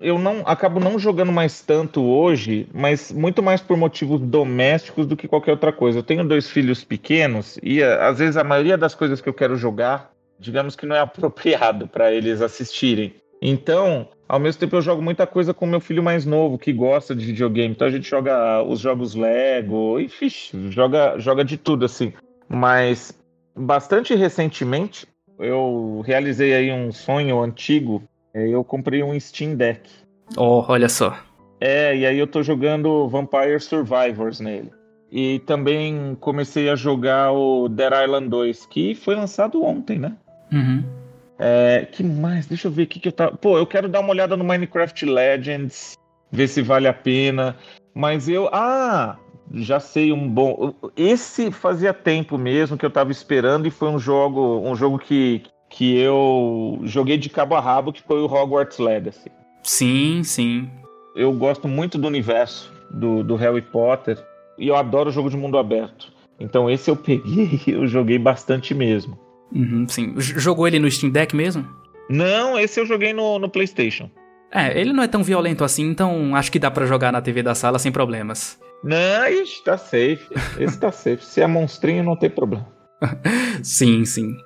[0.00, 5.16] Eu não acabo não jogando mais tanto hoje, mas muito mais por motivos domésticos do
[5.16, 5.98] que qualquer outra coisa.
[5.98, 9.56] Eu tenho dois filhos pequenos e às vezes a maioria das coisas que eu quero
[9.56, 13.14] jogar, digamos que não é apropriado para eles assistirem.
[13.42, 17.14] Então, ao mesmo tempo eu jogo muita coisa com meu filho mais novo que gosta
[17.14, 17.74] de videogame.
[17.74, 20.30] Então a gente joga os jogos Lego, enfim,
[20.70, 22.14] joga joga de tudo assim.
[22.48, 23.12] Mas
[23.54, 25.06] bastante recentemente
[25.38, 28.02] eu realizei aí um sonho antigo
[28.34, 29.90] eu comprei um Steam Deck.
[30.36, 31.16] Oh, olha só.
[31.60, 34.70] É, e aí eu tô jogando Vampire Survivors nele.
[35.12, 40.16] E também comecei a jogar o Dead Island 2, que foi lançado ontem, né?
[40.52, 40.84] Uhum.
[41.38, 42.46] É, que mais?
[42.46, 43.36] Deixa eu ver o que, que eu tava.
[43.36, 45.94] Pô, eu quero dar uma olhada no Minecraft Legends,
[46.30, 47.56] ver se vale a pena.
[47.94, 48.48] Mas eu.
[48.52, 49.16] Ah!
[49.52, 50.72] Já sei um bom.
[50.96, 55.42] Esse fazia tempo mesmo que eu tava esperando e foi um jogo, um jogo que,
[55.70, 59.30] que eu joguei de cabo a rabo, que foi o Hogwarts Legacy.
[59.62, 60.68] Sim, sim.
[61.14, 64.18] Eu gosto muito do universo do, do Harry Potter
[64.58, 66.12] e eu adoro jogo de mundo aberto.
[66.38, 69.18] Então esse eu peguei eu joguei bastante mesmo.
[69.52, 70.14] Uhum, sim.
[70.18, 71.66] Jogou ele no Steam Deck mesmo?
[72.08, 74.10] Não, esse eu joguei no, no PlayStation.
[74.52, 77.42] É, ele não é tão violento assim, então acho que dá para jogar na TV
[77.42, 78.58] da sala sem problemas.
[78.82, 80.26] Não, ixi, tá safe.
[80.58, 81.24] Esse tá safe.
[81.24, 82.66] Se é monstrinho, não tem problema.
[83.62, 84.36] sim, sim.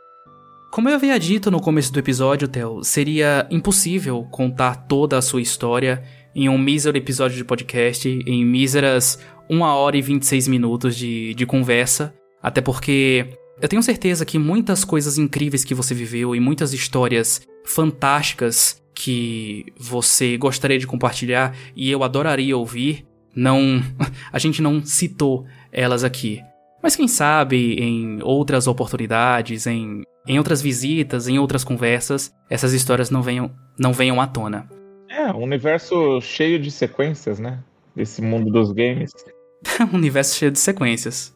[0.74, 5.40] Como eu havia dito no começo do episódio, Theo, seria impossível contar toda a sua
[5.40, 6.02] história
[6.34, 9.16] em um mísero episódio de podcast, em míseras
[9.48, 14.84] 1 hora e 26 minutos de, de conversa, até porque eu tenho certeza que muitas
[14.84, 21.88] coisas incríveis que você viveu e muitas histórias fantásticas que você gostaria de compartilhar e
[21.88, 23.80] eu adoraria ouvir, não,
[24.32, 26.42] a gente não citou elas aqui.
[26.84, 33.08] Mas quem sabe em outras oportunidades, em em outras visitas, em outras conversas, essas histórias
[33.08, 34.68] não venham, não venham à tona.
[35.08, 37.62] É, um universo cheio de sequências, né?
[37.96, 39.12] Desse mundo dos games.
[39.92, 41.34] um universo cheio de sequências.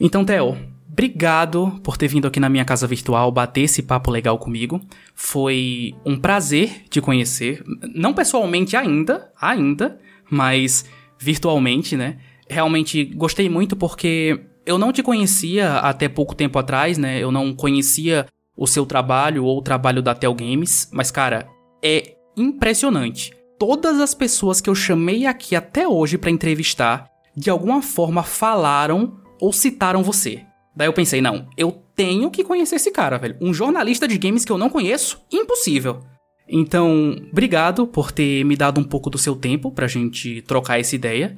[0.00, 0.56] Então, Theo,
[0.90, 4.80] obrigado por ter vindo aqui na minha casa virtual bater esse papo legal comigo.
[5.14, 7.62] Foi um prazer te conhecer.
[7.94, 9.98] Não pessoalmente ainda, ainda,
[10.30, 10.86] mas
[11.18, 12.18] virtualmente, né?
[12.48, 17.18] Realmente gostei muito porque eu não te conhecia até pouco tempo atrás, né?
[17.18, 18.26] Eu não conhecia
[18.56, 21.48] o seu trabalho ou o trabalho da Tel Games, mas cara,
[21.82, 23.32] é impressionante.
[23.58, 29.18] Todas as pessoas que eu chamei aqui até hoje para entrevistar, de alguma forma falaram
[29.40, 30.44] ou citaram você.
[30.74, 33.36] Daí eu pensei, não, eu tenho que conhecer esse cara, velho.
[33.40, 35.20] Um jornalista de games que eu não conheço?
[35.30, 36.00] Impossível.
[36.48, 40.94] Então, obrigado por ter me dado um pouco do seu tempo pra gente trocar essa
[40.94, 41.36] ideia.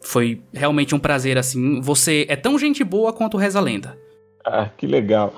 [0.00, 1.80] Foi realmente um prazer, assim.
[1.80, 3.98] Você é tão gente boa quanto Reza a Lenda.
[4.44, 5.34] Ah, que legal.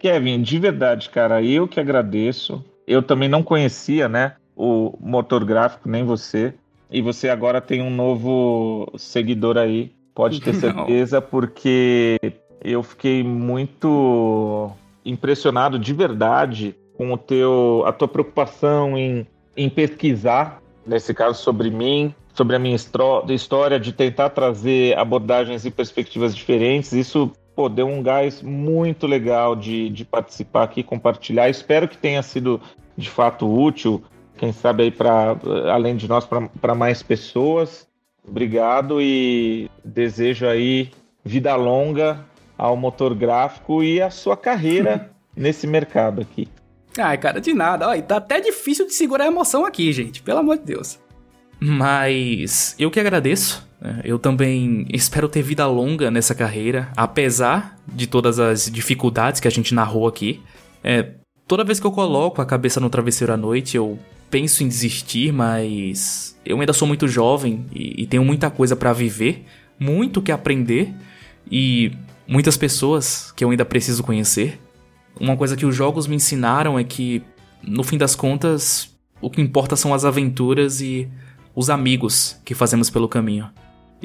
[0.00, 2.64] Kevin, de verdade, cara, eu que agradeço.
[2.86, 6.54] Eu também não conhecia, né, o motor gráfico, nem você.
[6.90, 12.16] E você agora tem um novo seguidor aí, pode ter certeza, porque
[12.62, 14.70] eu fiquei muito
[15.04, 19.26] impressionado de verdade com o teu, a tua preocupação em,
[19.56, 25.70] em pesquisar, nesse caso sobre mim, sobre a minha história, de tentar trazer abordagens e
[25.70, 26.92] perspectivas diferentes.
[26.92, 31.48] Isso pô, deu um gás muito legal de, de participar aqui, compartilhar.
[31.48, 32.60] Espero que tenha sido
[32.96, 34.04] de fato útil,
[34.36, 35.36] quem sabe aí para
[35.72, 36.28] além de nós,
[36.60, 37.88] para mais pessoas.
[38.26, 40.90] Obrigado e desejo aí
[41.24, 42.24] vida longa
[42.58, 46.48] ao motor gráfico e a sua carreira nesse mercado aqui.
[46.98, 47.88] Ai, cara, de nada.
[47.88, 50.22] Olha, tá até difícil de segurar a emoção aqui, gente.
[50.22, 50.98] Pelo amor de Deus.
[51.60, 53.66] Mas eu que agradeço.
[53.80, 54.00] Né?
[54.04, 59.50] Eu também espero ter vida longa nessa carreira, apesar de todas as dificuldades que a
[59.50, 60.40] gente narrou aqui.
[60.82, 61.12] É,
[61.46, 63.98] toda vez que eu coloco a cabeça no travesseiro à noite, eu
[64.30, 68.92] penso em desistir, mas eu ainda sou muito jovem e, e tenho muita coisa para
[68.92, 69.44] viver,
[69.78, 70.92] muito que aprender
[71.50, 71.92] e
[72.26, 74.60] muitas pessoas que eu ainda preciso conhecer.
[75.18, 77.22] Uma coisa que os jogos me ensinaram é que,
[77.62, 81.08] no fim das contas, o que importa são as aventuras e
[81.56, 83.50] os amigos que fazemos pelo caminho.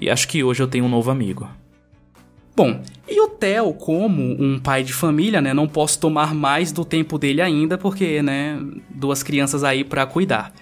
[0.02, 1.50] E acho que hoje eu tenho um novo amigo.
[2.56, 6.86] Bom, e o Theo, como um pai de família, né, não posso tomar mais do
[6.86, 8.58] tempo dele ainda, porque, né,
[8.90, 10.54] duas crianças aí para cuidar.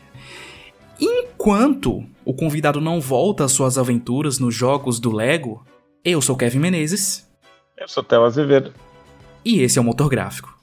[0.99, 5.63] Enquanto o convidado não volta às suas aventuras nos jogos do Lego,
[6.03, 7.27] eu sou Kevin Menezes.
[7.77, 8.73] Eu sou Theo Azevedo.
[9.45, 10.58] E esse é o Motor Gráfico.